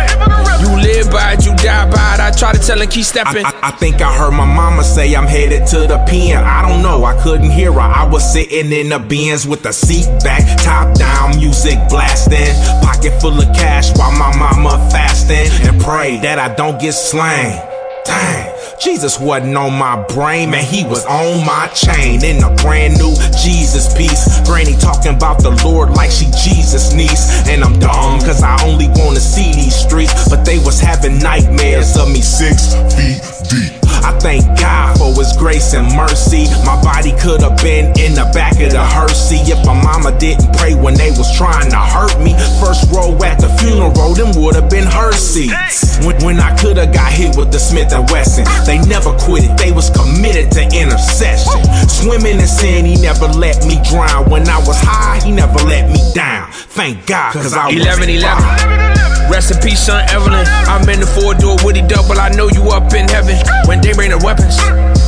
You 0.61 0.71
live 0.77 1.11
by 1.11 1.33
it, 1.33 1.45
you 1.45 1.57
die 1.57 1.91
by 1.91 2.15
it. 2.15 2.21
I 2.21 2.31
try 2.31 2.53
to 2.53 2.59
tell 2.59 2.81
and 2.81 2.91
keep 2.91 3.05
stepping. 3.05 3.45
I, 3.45 3.51
I, 3.51 3.69
I 3.69 3.71
think 3.73 4.01
I 4.03 4.15
heard 4.17 4.33
my 4.33 4.45
mama 4.45 4.85
say 4.85 5.15
I'm 5.15 5.27
headed 5.27 5.67
to 5.69 5.81
the 5.81 5.99
pen. 6.07 6.37
I 6.45 6.69
don't 6.69 6.83
know, 6.83 7.05
I 7.05 7.21
couldn't 7.23 7.51
hear 7.51 7.73
her. 7.73 7.81
I 7.81 8.07
was 8.07 8.23
sitting 8.31 8.73
in 8.73 8.91
the 8.91 8.99
Benz 8.99 9.47
with 9.47 9.63
the 9.63 9.73
seat 9.73 10.07
back, 10.23 10.45
top 10.63 10.95
down, 10.97 11.37
music 11.37 11.79
blasting, 11.89 12.55
pocket 12.83 13.19
full 13.21 13.39
of 13.41 13.49
cash 13.57 13.97
while 13.97 14.13
my 14.13 14.37
mama 14.37 14.77
fasting 14.91 15.49
and 15.67 15.81
pray 15.81 16.19
that 16.21 16.39
I 16.39 16.55
don't 16.55 16.81
get 16.81 16.93
slain. 16.93 17.61
Dang. 18.05 18.54
Jesus 18.85 19.19
wasn't 19.19 19.57
on 19.57 19.73
my 19.79 19.97
brain, 20.09 20.51
man, 20.51 20.63
he 20.63 20.85
was 20.85 21.07
on 21.07 21.41
my 21.47 21.69
chain 21.69 22.23
in 22.23 22.45
a 22.45 22.55
brand 22.57 22.99
new 22.99 23.17
Jesus 23.33 23.89
piece. 23.97 24.45
Granny 24.45 24.77
talking 24.77 25.15
about 25.15 25.43
the 25.43 25.57
Lord 25.65 25.93
like 25.93 26.11
she 26.11 26.27
Jesus 26.45 26.93
niece. 26.93 27.49
And 27.49 27.65
I'm 27.65 27.79
dumb, 27.79 28.21
cause 28.21 28.43
I 28.43 28.63
only 28.63 28.89
wanna 28.89 29.21
see 29.21 29.55
these 29.55 29.75
streets. 29.75 30.29
But 30.29 30.45
they 30.45 30.59
was 30.59 30.81
having 30.81 31.19
nightmares 31.19 31.97
of 31.97 32.13
me 32.13 32.21
six 32.21 32.75
feet 32.93 33.25
deep. 33.49 33.73
I 34.05 34.13
thank 34.21 34.45
God 34.61 34.99
for 34.99 35.17
his 35.17 35.33
grace 35.33 35.73
and 35.73 35.89
mercy. 35.97 36.45
My 36.65 36.77
body 36.83 37.17
could 37.17 37.41
have 37.41 37.57
been 37.65 37.87
in 37.97 38.13
the 38.13 38.29
back 38.35 38.61
of 38.61 38.69
the 38.69 38.85
hearsey 38.85 39.41
if 39.49 39.65
my 39.65 39.73
mama 39.73 40.13
didn't 40.19 40.53
pray 40.59 40.75
when 40.75 40.93
they 40.93 41.11
was 41.17 41.33
trying 41.37 41.71
to 41.71 41.81
hurt 41.81 42.13
me. 42.21 42.37
First 42.61 42.91
row 42.93 43.17
at 43.25 43.41
the 43.41 43.49
funeral, 43.65 44.13
them 44.13 44.37
would 44.37 44.57
have 44.57 44.69
been 44.69 44.85
her 44.87 45.13
seats. 45.13 45.84
When, 46.03 46.17
when 46.25 46.41
I 46.41 46.57
could 46.57 46.77
have 46.77 46.93
got 46.93 47.13
hit 47.13 47.37
with 47.37 47.53
the 47.53 47.59
Smith 47.59 47.93
and 47.93 48.09
Wesson, 48.11 48.45
they 48.67 48.79
never 48.89 49.15
quit 49.19 49.45
it. 49.45 49.57
They 49.57 49.71
was 49.71 49.91
committed 49.91 50.51
to 50.53 50.63
intercession. 50.65 51.63
Swimming 51.89 52.41
in 52.41 52.47
sin, 52.47 52.85
he 52.85 52.97
never 53.01 53.29
let 53.29 53.65
me 53.67 53.79
drown. 53.87 54.29
When 54.31 54.49
I 54.49 54.59
was 54.59 54.81
high, 54.81 55.21
he 55.25 55.31
never 55.31 55.59
let 55.65 55.91
me 55.91 56.01
down. 56.15 56.51
Thank 56.53 57.07
God, 57.07 57.33
cause 57.33 57.55
I 57.55 57.67
was 57.67 57.77
11 57.77 58.11
11. 58.11 59.05
Rest 59.31 59.53
in 59.53 59.59
peace, 59.63 59.87
son 59.87 60.05
Evelyn. 60.11 60.45
I'm 60.69 60.87
in 60.89 61.01
the 61.01 61.07
four 61.07 61.35
door 61.35 61.57
Woody 61.65 61.81
double. 61.81 62.21
I 62.21 62.29
know 62.31 62.49
you 62.49 62.69
up 62.71 62.93
in 62.93 63.09
heaven. 63.09 63.37
When 63.67 63.81
they 63.81 63.95
bring 63.95 64.11
the 64.11 64.21
weapons, 64.21 64.57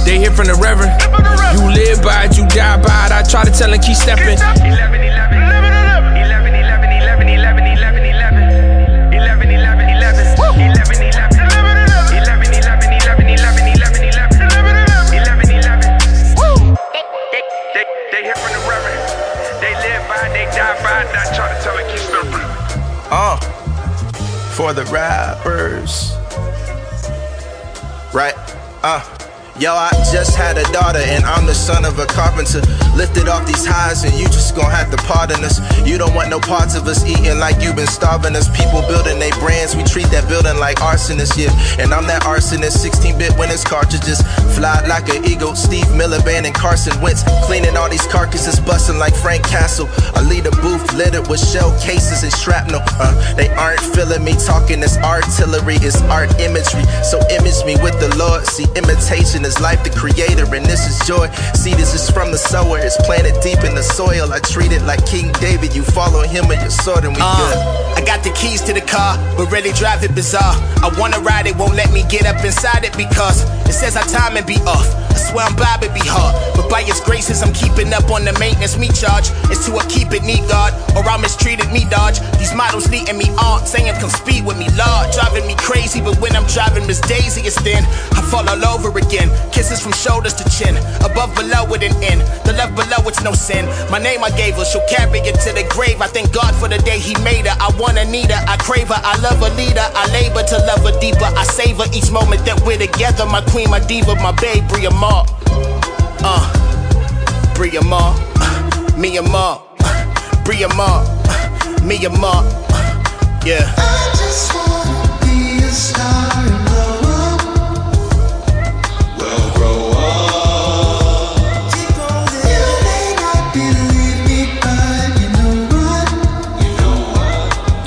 they 0.06 0.18
hear 0.18 0.30
from 0.30 0.46
the 0.46 0.56
reverend. 0.56 0.94
You 1.52 1.68
live 1.68 2.02
by 2.02 2.24
it, 2.24 2.36
you 2.38 2.46
die 2.48 2.80
by 2.80 3.06
it. 3.06 3.12
I 3.12 3.22
try 3.28 3.44
to 3.44 3.50
tell 3.50 3.72
and 3.72 3.82
keep 3.82 3.96
stepping. 3.96 4.38
11 4.64 5.00
11. 5.02 5.15
With 24.58 24.90
rappers. 24.90 26.12
Right? 28.14 28.34
Uh. 28.82 29.15
Yo, 29.58 29.72
I 29.72 29.88
just 30.12 30.36
had 30.36 30.58
a 30.58 30.64
daughter, 30.68 31.00
and 31.00 31.24
I'm 31.24 31.46
the 31.46 31.54
son 31.54 31.86
of 31.86 31.98
a 31.98 32.04
carpenter. 32.04 32.60
Lifted 32.92 33.24
off 33.24 33.48
these 33.48 33.64
highs, 33.64 34.04
and 34.04 34.12
you 34.12 34.28
just 34.28 34.54
gon' 34.54 34.70
have 34.70 34.90
to 34.92 34.98
pardon 35.08 35.40
us. 35.40 35.64
You 35.88 35.96
don't 35.96 36.12
want 36.12 36.28
no 36.28 36.38
parts 36.38 36.76
of 36.76 36.84
us 36.84 37.08
eating 37.08 37.40
like 37.40 37.56
you 37.64 37.72
been 37.72 37.88
starving 37.88 38.36
us. 38.36 38.52
People 38.52 38.84
building 38.84 39.18
their 39.18 39.32
brands, 39.40 39.72
we 39.72 39.80
treat 39.84 40.12
that 40.12 40.28
building 40.28 40.60
like 40.60 40.76
arsonists, 40.84 41.40
yeah. 41.40 41.48
And 41.80 41.94
I'm 41.96 42.04
that 42.04 42.28
arsonist, 42.28 42.84
16 42.84 43.16
bit 43.16 43.32
when 43.40 43.48
it's 43.48 43.64
cartridges. 43.64 44.20
Fly 44.52 44.84
like 44.92 45.08
an 45.08 45.24
eagle, 45.24 45.56
Steve 45.56 45.88
Miller 45.96 46.20
Band 46.20 46.44
and 46.44 46.54
Carson 46.54 46.92
Wentz. 47.00 47.24
Cleaning 47.48 47.80
all 47.80 47.88
these 47.88 48.06
carcasses, 48.12 48.60
busting 48.60 49.00
like 49.00 49.16
Frank 49.16 49.48
Castle. 49.48 49.88
I 50.12 50.20
lead 50.20 50.44
a 50.44 50.52
booth 50.60 50.84
littered 50.92 51.32
with 51.32 51.40
shell 51.40 51.72
cases 51.80 52.28
and 52.28 52.32
shrapnel. 52.44 52.84
Uh, 53.00 53.16
they 53.40 53.48
aren't 53.56 53.80
feeling 53.96 54.20
me 54.20 54.36
talking 54.36 54.80
this 54.80 55.00
artillery, 55.00 55.80
it's 55.80 55.96
art 56.12 56.28
imagery. 56.44 56.84
So 57.08 57.24
image 57.32 57.64
me 57.64 57.80
with 57.80 57.96
the 58.04 58.12
Lord. 58.20 58.44
See, 58.44 58.68
imitation 58.76 59.45
is 59.46 59.60
life, 59.60 59.82
the 59.84 59.90
creator, 59.90 60.44
and 60.54 60.66
this 60.66 60.82
is 60.90 60.98
joy. 61.06 61.30
See, 61.54 61.72
this 61.74 61.94
is 61.94 62.10
from 62.10 62.32
the 62.32 62.38
sower, 62.38 62.78
it's 62.78 62.96
planted 63.06 63.38
deep 63.40 63.62
in 63.62 63.74
the 63.74 63.82
soil. 63.82 64.32
I 64.32 64.40
treat 64.40 64.72
it 64.72 64.82
like 64.82 65.06
King 65.06 65.32
David, 65.40 65.74
you 65.74 65.82
follow 65.82 66.22
him 66.22 66.48
with 66.48 66.60
your 66.60 66.74
sword, 66.74 67.04
and 67.04 67.14
we 67.14 67.22
Uh, 67.22 67.36
good. 67.38 67.58
I 67.96 68.00
got 68.04 68.22
the 68.22 68.30
keys 68.30 68.60
to 68.62 68.74
the 68.74 68.82
car, 68.82 69.16
but 69.36 69.50
really 69.50 69.72
drive 69.72 70.02
it 70.02 70.14
bizarre. 70.14 70.56
I 70.82 70.90
wanna 70.98 71.20
ride 71.20 71.46
it, 71.46 71.56
won't 71.56 71.74
let 71.74 71.92
me 71.92 72.02
get 72.10 72.26
up 72.26 72.44
inside 72.44 72.84
it 72.84 72.94
because 72.96 73.42
it 73.68 73.72
says 73.72 73.96
our 73.96 74.06
time 74.06 74.36
and 74.36 74.46
be 74.46 74.58
off. 74.66 74.86
I 75.10 75.18
swear 75.18 75.46
I'm 75.46 75.56
Bob, 75.56 75.82
it 75.82 75.94
be 75.94 76.04
hard. 76.04 76.36
But 76.54 76.68
by 76.68 76.82
His 76.82 77.00
graces, 77.00 77.42
I'm 77.42 77.52
keeping 77.54 77.92
up 77.94 78.10
on 78.10 78.24
the 78.24 78.36
maintenance 78.38 78.76
me 78.76 78.88
charge. 78.88 79.32
It's 79.48 79.64
to 79.64 79.72
a 79.76 79.84
keep 79.88 80.12
it 80.12 80.22
neat 80.22 80.44
guard, 80.48 80.74
or 80.94 81.02
I 81.08 81.16
mistreated 81.16 81.72
me 81.72 81.86
dodge. 81.88 82.20
These 82.36 82.52
models 82.54 82.90
leading 82.90 83.16
me 83.16 83.30
on, 83.40 83.64
saying 83.64 83.88
come 83.96 84.10
speed 84.10 84.44
with 84.44 84.58
me, 84.58 84.68
Lord. 84.76 85.08
Driving 85.16 85.46
me 85.46 85.54
crazy, 85.56 86.00
but 86.04 86.20
when 86.20 86.36
I'm 86.36 86.44
driving 86.52 86.86
Miss 86.86 87.00
Daisy, 87.00 87.40
it's 87.48 87.56
then 87.64 87.82
I 88.12 88.20
fall 88.28 88.44
all 88.44 88.64
over 88.76 88.92
again. 88.98 89.32
Kisses 89.52 89.80
from 89.80 89.92
shoulders 89.92 90.34
to 90.34 90.44
chin, 90.50 90.76
above, 91.04 91.34
below, 91.34 91.64
with 91.68 91.82
an 91.82 91.94
end. 92.02 92.20
The 92.44 92.52
love 92.52 92.74
below, 92.74 93.06
it's 93.08 93.22
no 93.22 93.32
sin. 93.32 93.66
My 93.90 93.98
name 93.98 94.22
I 94.22 94.30
gave 94.30 94.56
her, 94.56 94.64
she'll 94.64 94.86
carry 94.88 95.20
it 95.20 95.40
to 95.46 95.52
the 95.52 95.66
grave. 95.70 96.00
I 96.00 96.06
thank 96.08 96.32
God 96.32 96.54
for 96.54 96.68
the 96.68 96.78
day 96.78 96.98
He 96.98 97.14
made 97.22 97.46
her. 97.46 97.56
I 97.58 97.70
wanna 97.78 98.04
need 98.04 98.30
her, 98.30 98.42
I 98.46 98.56
crave 98.56 98.88
her, 98.88 99.00
I 99.00 99.16
love 99.20 99.38
her 99.38 99.54
leader. 99.56 99.86
I 99.94 100.06
labor 100.12 100.42
to 100.42 100.56
love 100.66 100.82
her 100.84 100.98
deeper. 101.00 101.28
I 101.36 101.44
savor 101.44 101.84
each 101.92 102.10
moment 102.10 102.44
that 102.44 102.60
we're 102.66 102.78
together. 102.78 103.26
My 103.26 103.40
queen, 103.52 103.70
my 103.70 103.80
diva, 103.80 104.14
my 104.16 104.32
babe, 104.32 104.66
Bria 104.68 104.90
Ma. 104.90 105.24
Uh, 106.22 106.42
Bria 107.54 107.80
Ma, 107.82 108.14
uh, 108.36 108.98
me 108.98 109.16
and 109.16 109.30
Ma, 109.30 109.62
uh, 109.80 110.44
Bria 110.44 110.68
Ma, 110.74 111.04
uh, 111.06 111.80
me 111.84 112.04
and 112.04 112.18
Ma, 112.20 112.42
uh, 112.42 113.40
yeah. 113.46 113.72
I 113.78 114.12
just 114.16 114.54
wanna 114.54 115.18
be 115.22 115.64
a 115.64 115.68
star 115.70 116.75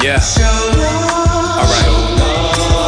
Yeah. 0.09 0.15
Alright. 1.61 1.85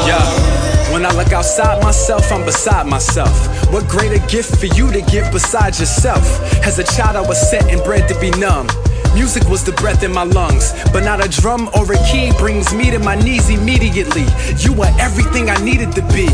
Yeah. 0.07 0.91
When 0.91 1.05
I 1.05 1.11
look 1.15 1.31
outside 1.31 1.83
myself, 1.83 2.31
I'm 2.31 2.43
beside 2.43 2.87
myself. 2.87 3.31
What 3.71 3.87
greater 3.87 4.17
gift 4.25 4.57
for 4.57 4.65
you 4.65 4.91
to 4.91 5.01
give 5.01 5.31
besides 5.31 5.79
yourself? 5.79 6.25
As 6.65 6.79
a 6.79 6.83
child, 6.83 7.17
I 7.17 7.21
was 7.21 7.37
set 7.51 7.69
and 7.71 7.79
bred 7.83 8.09
to 8.09 8.19
be 8.19 8.31
numb. 8.31 8.65
Music 9.13 9.43
was 9.49 9.63
the 9.63 9.73
breath 9.73 10.03
in 10.03 10.13
my 10.13 10.23
lungs, 10.23 10.73
but 10.93 11.03
not 11.03 11.23
a 11.23 11.27
drum 11.27 11.69
or 11.75 11.83
a 11.91 11.97
key 12.09 12.31
brings 12.37 12.73
me 12.73 12.89
to 12.91 12.99
my 12.99 13.15
knees 13.15 13.49
immediately. 13.49 14.25
You 14.57 14.81
are 14.81 14.93
everything 14.99 15.49
I 15.49 15.57
needed 15.63 15.91
to 15.93 16.01
be. 16.13 16.29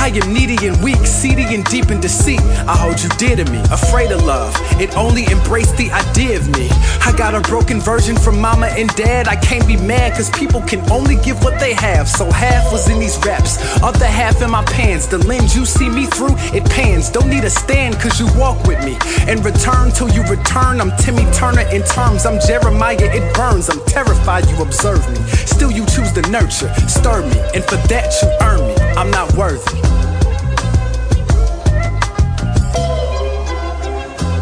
I 0.00 0.08
am 0.14 0.32
needy 0.32 0.66
and 0.66 0.82
weak, 0.82 1.04
seedy 1.06 1.54
and 1.54 1.64
deep 1.66 1.90
in 1.90 2.00
deceit. 2.00 2.40
I 2.66 2.74
hold 2.74 3.00
you 3.02 3.10
dear 3.18 3.36
to 3.36 3.44
me, 3.52 3.60
afraid 3.70 4.12
of 4.12 4.24
love. 4.24 4.56
It 4.80 4.96
only 4.96 5.26
embraced 5.26 5.76
the 5.76 5.90
idea 5.92 6.38
of 6.38 6.48
me. 6.56 6.68
I 7.04 7.12
got 7.16 7.34
a 7.34 7.40
broken 7.40 7.80
version 7.80 8.16
from 8.16 8.40
mama 8.40 8.66
and 8.66 8.88
dad. 8.96 9.28
I 9.28 9.36
can't 9.36 9.66
be 9.66 9.76
mad 9.76 10.14
cause 10.14 10.30
people 10.30 10.62
can 10.62 10.80
only 10.90 11.16
give 11.16 11.44
what 11.44 11.60
they 11.60 11.74
have. 11.74 12.08
So 12.08 12.30
half 12.30 12.72
was 12.72 12.88
in 12.88 12.98
these 12.98 13.18
raps, 13.26 13.58
other 13.82 14.06
half 14.06 14.40
in 14.40 14.50
my 14.50 14.64
pants. 14.64 15.06
The 15.06 15.18
lens 15.18 15.54
you 15.54 15.66
see 15.66 15.90
me 15.90 16.06
through, 16.06 16.34
it 16.56 16.64
pans. 16.70 17.10
Don't 17.10 17.28
need 17.28 17.44
a 17.44 17.50
stand 17.50 18.00
cause 18.00 18.18
you 18.18 18.26
walk 18.40 18.66
with 18.66 18.82
me. 18.84 18.96
And 19.28 19.44
return 19.44 19.90
till 19.90 20.08
you 20.10 20.22
return. 20.22 20.80
I'm 20.80 20.96
Timmy 20.96 21.30
Turner 21.32 21.68
in 21.68 21.82
terms. 21.82 22.21
I'm 22.24 22.38
Jeremiah, 22.40 22.96
it 23.00 23.34
burns. 23.34 23.68
I'm 23.68 23.84
terrified 23.86 24.48
you 24.48 24.62
observe 24.62 25.06
me. 25.10 25.18
Still 25.46 25.70
you 25.70 25.84
choose 25.86 26.12
to 26.12 26.22
nurture, 26.30 26.72
stir 26.88 27.22
me. 27.22 27.38
And 27.54 27.64
for 27.64 27.76
that 27.88 28.12
you 28.22 28.28
earn 28.40 28.60
me. 28.66 28.74
I'm 28.96 29.10
not 29.10 29.32
worthy. 29.34 29.92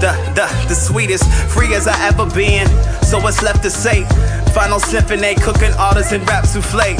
the, 0.00 0.12
the, 0.34 0.48
the 0.68 0.74
sweetest, 0.74 1.24
free 1.52 1.74
as 1.74 1.86
I 1.86 1.94
ever 2.08 2.24
been. 2.30 2.66
So 3.04 3.20
what's 3.20 3.42
left 3.42 3.62
to 3.64 3.70
say? 3.70 4.04
Final 4.54 4.80
symphony, 4.80 5.34
cooking 5.36 5.72
and 5.76 6.28
rap 6.28 6.46
souffle. 6.46 6.96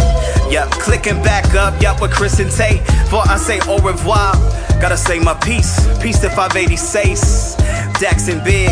Yup, 0.52 0.70
clicking 0.72 1.22
back 1.22 1.54
up, 1.54 1.80
yup, 1.80 2.00
with 2.00 2.12
Chris 2.12 2.38
and 2.38 2.50
Tate. 2.50 2.80
For 3.08 3.22
I 3.26 3.36
say 3.38 3.58
au 3.66 3.78
revoir, 3.78 4.34
gotta 4.80 4.96
say 4.96 5.18
my 5.18 5.34
peace. 5.34 5.80
Peace 6.00 6.18
to 6.20 6.28
586, 6.28 7.54
Dax 7.98 8.28
and 8.28 8.44
Big. 8.44 8.70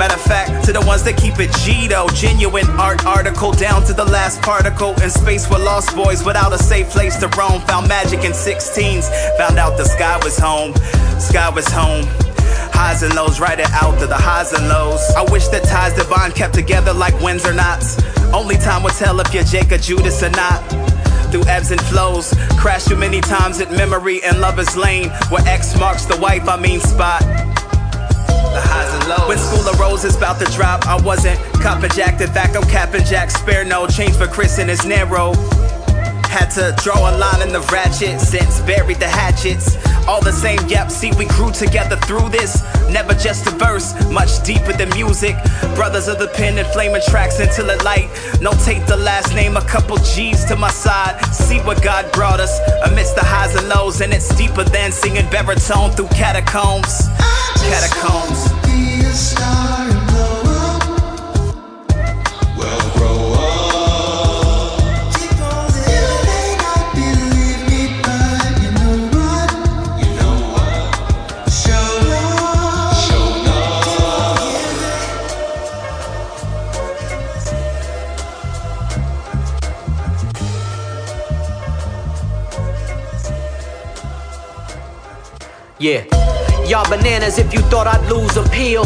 Matter 0.00 0.14
of 0.14 0.22
fact, 0.22 0.64
to 0.64 0.72
the 0.72 0.80
ones 0.80 1.02
that 1.04 1.18
keep 1.18 1.38
it 1.38 1.52
Gito, 1.60 2.08
genuine 2.14 2.64
art 2.80 3.04
article 3.04 3.52
down 3.52 3.84
to 3.84 3.92
the 3.92 4.06
last 4.06 4.40
particle. 4.40 4.98
In 5.02 5.10
space 5.10 5.46
with 5.50 5.60
lost 5.60 5.94
boys 5.94 6.24
without 6.24 6.54
a 6.54 6.58
safe 6.58 6.88
place 6.88 7.18
to 7.18 7.28
roam. 7.36 7.60
Found 7.68 7.86
magic 7.86 8.24
in 8.24 8.32
16s, 8.32 9.12
found 9.36 9.58
out 9.58 9.76
the 9.76 9.84
sky 9.84 10.18
was 10.24 10.38
home. 10.38 10.72
Sky 11.20 11.50
was 11.50 11.68
home. 11.68 12.06
Highs 12.72 13.02
and 13.02 13.14
lows, 13.14 13.40
write 13.40 13.60
it 13.60 13.68
out 13.72 14.00
to 14.00 14.06
the 14.06 14.16
highs 14.16 14.54
and 14.54 14.68
lows. 14.68 15.04
I 15.18 15.30
wish 15.30 15.48
that 15.48 15.64
ties 15.64 15.92
divine 15.92 16.32
kept 16.32 16.54
together 16.54 16.94
like 16.94 17.12
winds 17.20 17.44
or 17.44 17.52
knots. 17.52 18.00
Only 18.32 18.56
time 18.56 18.82
will 18.82 18.96
tell 18.96 19.20
if 19.20 19.34
you're 19.34 19.44
Jake 19.44 19.70
or 19.70 19.76
Judas 19.76 20.22
or 20.22 20.30
not. 20.30 20.64
Through 21.30 21.44
ebbs 21.44 21.72
and 21.72 21.80
flows, 21.92 22.32
crash 22.56 22.86
too 22.86 22.96
many 22.96 23.20
times 23.20 23.60
at 23.60 23.70
memory 23.70 24.22
and 24.22 24.40
lover's 24.40 24.78
lane, 24.78 25.10
where 25.28 25.46
X 25.46 25.78
marks 25.78 26.06
the 26.06 26.16
wife, 26.16 26.48
I 26.48 26.56
mean 26.56 26.80
spot. 26.80 27.20
When 29.10 29.38
School 29.38 29.68
of 29.68 29.78
Roses 29.80 30.16
about 30.16 30.38
to 30.38 30.44
drop, 30.52 30.86
I 30.86 31.00
wasn't 31.00 31.38
copping 31.54 31.90
jack. 31.90 32.20
In 32.20 32.28
fact, 32.28 32.56
I'm 32.56 32.62
capping 32.68 33.04
jack. 33.04 33.30
Spare 33.30 33.64
no 33.64 33.86
change 33.88 34.14
for 34.14 34.26
Chris 34.26 34.58
and 34.58 34.70
his 34.70 34.84
narrow. 34.84 35.34
Had 36.30 36.48
to 36.54 36.74
draw 36.82 37.10
a 37.10 37.12
line 37.18 37.42
in 37.42 37.52
the 37.52 37.60
ratchet, 37.72 38.20
since 38.20 38.60
buried 38.60 38.98
the 38.98 39.08
hatchets. 39.08 39.76
All 40.06 40.20
the 40.20 40.32
same, 40.32 40.60
yep, 40.68 40.90
see, 40.90 41.10
we 41.18 41.26
grew 41.26 41.50
together 41.50 41.96
through 41.96 42.28
this. 42.28 42.62
Never 42.88 43.14
just 43.14 43.48
a 43.48 43.50
verse, 43.50 43.94
much 44.10 44.42
deeper 44.44 44.72
than 44.72 44.88
music. 44.90 45.34
Brothers 45.74 46.06
of 46.06 46.20
the 46.20 46.28
pen 46.28 46.56
and 46.58 46.68
flaming 46.68 47.02
tracks 47.08 47.40
until 47.40 47.68
it 47.70 47.82
light. 47.82 48.08
No, 48.40 48.52
take 48.64 48.86
the 48.86 48.96
last 48.96 49.34
name, 49.34 49.56
a 49.56 49.62
couple 49.62 49.96
G's 49.96 50.44
to 50.44 50.56
my 50.56 50.70
side. 50.70 51.20
See 51.34 51.58
what 51.60 51.82
God 51.82 52.10
brought 52.12 52.38
us 52.38 52.58
amidst 52.86 53.16
the 53.16 53.24
highs 53.24 53.56
and 53.56 53.68
lows, 53.68 54.00
and 54.00 54.12
it's 54.12 54.34
deeper 54.36 54.62
than 54.62 54.92
singing 54.92 55.28
baritone 55.30 55.90
through 55.90 56.08
catacombs. 56.08 57.08
Catacombs. 57.58 58.59
Be 58.70 59.04
a 59.04 59.12
star 59.12 59.79
bananas 86.90 87.38
if 87.38 87.54
you 87.54 87.60
thought 87.70 87.86
I'd 87.86 88.04
lose 88.10 88.36
appeal. 88.36 88.84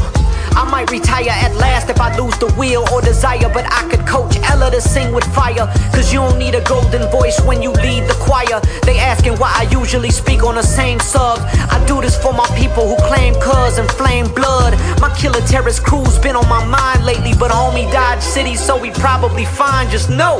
I 0.54 0.68
might 0.70 0.90
retire 0.90 1.30
at 1.30 1.56
last 1.56 1.88
if 1.88 2.00
I 2.00 2.14
lose 2.16 2.36
the 2.38 2.52
will 2.56 2.84
or 2.92 3.00
desire, 3.00 3.48
but 3.52 3.64
I 3.72 3.88
could 3.88 4.06
coach 4.06 4.36
Ella 4.50 4.70
to 4.70 4.80
sing 4.80 5.12
with 5.12 5.24
fire. 5.34 5.66
Cause 5.90 6.12
you 6.12 6.20
don't 6.20 6.38
need 6.38 6.54
a 6.54 6.62
golden 6.62 7.10
voice 7.10 7.40
when 7.40 7.62
you 7.62 7.72
lead 7.72 8.04
the 8.04 8.14
choir. 8.20 8.60
They 8.82 8.98
asking 8.98 9.36
why 9.38 9.50
I 9.56 9.62
usually 9.72 10.10
speak 10.10 10.44
on 10.44 10.54
the 10.54 10.62
same 10.62 11.00
sub. 11.00 11.40
I 11.74 11.82
do 11.88 12.00
this 12.00 12.16
for 12.22 12.32
my 12.32 12.46
people 12.56 12.86
who 12.86 12.96
claim 13.08 13.34
cuz 13.40 13.78
and 13.78 13.90
flame 13.90 14.28
blood. 14.34 14.78
My 15.00 15.10
killer 15.16 15.40
terrorist 15.48 15.82
crew's 15.82 16.18
been 16.18 16.36
on 16.36 16.48
my 16.48 16.62
mind 16.64 17.04
lately, 17.04 17.32
but 17.32 17.50
homie 17.50 17.90
Dodge 17.90 18.22
City, 18.22 18.54
so 18.54 18.78
we 18.78 18.90
probably 18.90 19.46
fine. 19.46 19.90
Just 19.90 20.10
know 20.10 20.38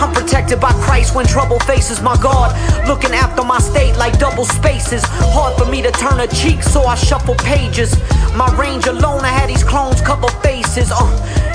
I'm 0.00 0.12
protected 0.14 0.60
by 0.60 0.72
Christ 0.74 1.14
when 1.14 1.26
trouble 1.26 1.58
faces 1.60 2.00
my 2.00 2.16
God. 2.22 2.54
Looking 2.86 3.12
after 3.12 3.42
my 3.42 3.58
state 3.58 3.96
like 3.96 4.18
double 4.18 4.44
spaces. 4.44 5.02
Hard 5.04 5.56
for 5.58 5.66
me 5.70 5.82
to 5.82 5.90
turn 5.92 6.20
a 6.20 6.26
cheek, 6.28 6.62
so 6.62 6.82
I 6.84 6.94
shuffle 6.94 7.34
pages. 7.36 7.96
My 8.36 8.48
range 8.56 8.86
alone, 8.86 9.22
I 9.24 9.28
had 9.28 9.48
these 9.48 9.64
clones 9.64 10.00
cover 10.00 10.28
faces. 10.42 10.90
Uh, 10.92 11.06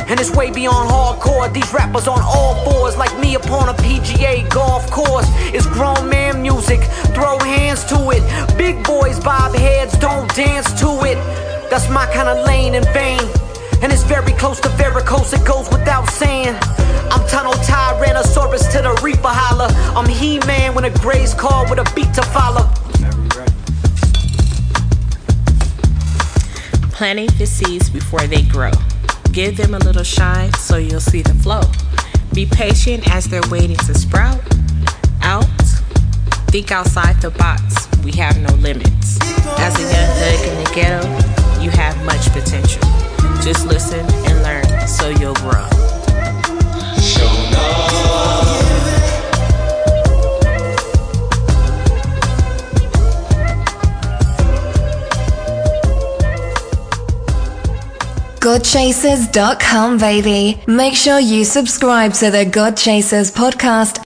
And 0.10 0.20
it's 0.20 0.32
way 0.36 0.52
beyond 0.52 0.90
hardcore. 0.92 1.48
These 1.54 1.72
rappers 1.74 2.08
on 2.08 2.22
all 2.22 2.56
fours, 2.66 2.98
like 2.98 3.18
me 3.20 3.36
upon 3.36 3.70
a 3.70 3.74
PGA 3.74 4.44
golf 4.50 4.92
course. 4.92 5.28
It's 5.56 5.66
grown 5.68 6.10
man 6.10 6.42
music, 6.42 6.82
throw 7.16 7.40
hands 7.40 7.86
to 7.86 7.98
it. 8.12 8.24
Big 8.58 8.84
boys 8.84 9.18
bob 9.22 9.56
heads, 9.56 9.98
don't 9.98 10.28
dance 10.36 10.68
to 10.82 10.90
it. 11.06 11.18
That's 11.70 11.90
my 11.90 12.06
kind 12.14 12.28
of 12.28 12.46
lane 12.46 12.76
and 12.76 12.86
vein. 12.90 13.24
And 13.84 13.92
it's 13.92 14.04
very 14.04 14.32
close 14.32 14.62
to 14.62 14.70
varicose, 14.70 15.34
it 15.34 15.46
goes 15.46 15.70
without 15.70 16.10
saying. 16.10 16.56
I'm 17.12 17.28
Tunnel 17.28 17.52
Tyrannosaurus 17.52 18.72
to 18.72 18.82
the 18.82 18.98
Reaper 19.04 19.28
holler. 19.28 19.68
I'm 19.94 20.08
He 20.08 20.40
Man 20.48 20.74
when 20.74 20.86
a 20.86 20.90
Grayskull 20.90 21.70
with 21.70 21.80
a 21.80 21.94
beat 21.94 22.14
to 22.14 22.22
follow. 22.22 22.72
Planting 26.94 27.28
the 27.38 27.46
seeds 27.46 27.90
before 27.90 28.26
they 28.26 28.44
grow. 28.44 28.72
Give 29.34 29.58
them 29.58 29.74
a 29.74 29.80
little 29.80 30.06
shine 30.06 30.54
so 30.54 30.78
you'll 30.78 31.02
see 31.02 31.22
the 31.22 31.34
flow. 31.34 31.64
Be 32.34 32.46
patient 32.46 33.14
as 33.14 33.26
they're 33.26 33.50
waiting 33.52 33.76
to 33.76 33.94
sprout. 33.94 34.40
Out. 35.24 35.44
Think 36.48 36.72
outside 36.72 37.22
the 37.22 37.32
box. 37.32 37.90
We 38.02 38.14
have 38.14 38.40
no 38.40 38.54
limits. 38.56 39.20
As 39.60 39.76
a 39.76 39.82
young 39.82 40.10
thug 40.16 40.48
in 40.48 40.64
the 40.64 40.72
ghetto, 40.74 41.62
you 41.62 41.70
have 41.72 42.02
much 42.06 42.32
potential. 42.32 43.03
Just 43.42 43.66
listen 43.68 44.06
and 44.28 44.44
learn 44.44 44.88
so 44.88 45.10
you'll 45.10 45.34
grow. 45.36 45.68
GodChasers.com, 58.44 59.98
baby. 60.00 60.62
Make 60.68 60.96
sure 60.96 61.18
you 61.18 61.46
subscribe 61.46 62.12
to 62.16 62.30
the 62.30 62.44
God 62.44 62.76
Chasers 62.76 63.32
podcast 63.32 64.04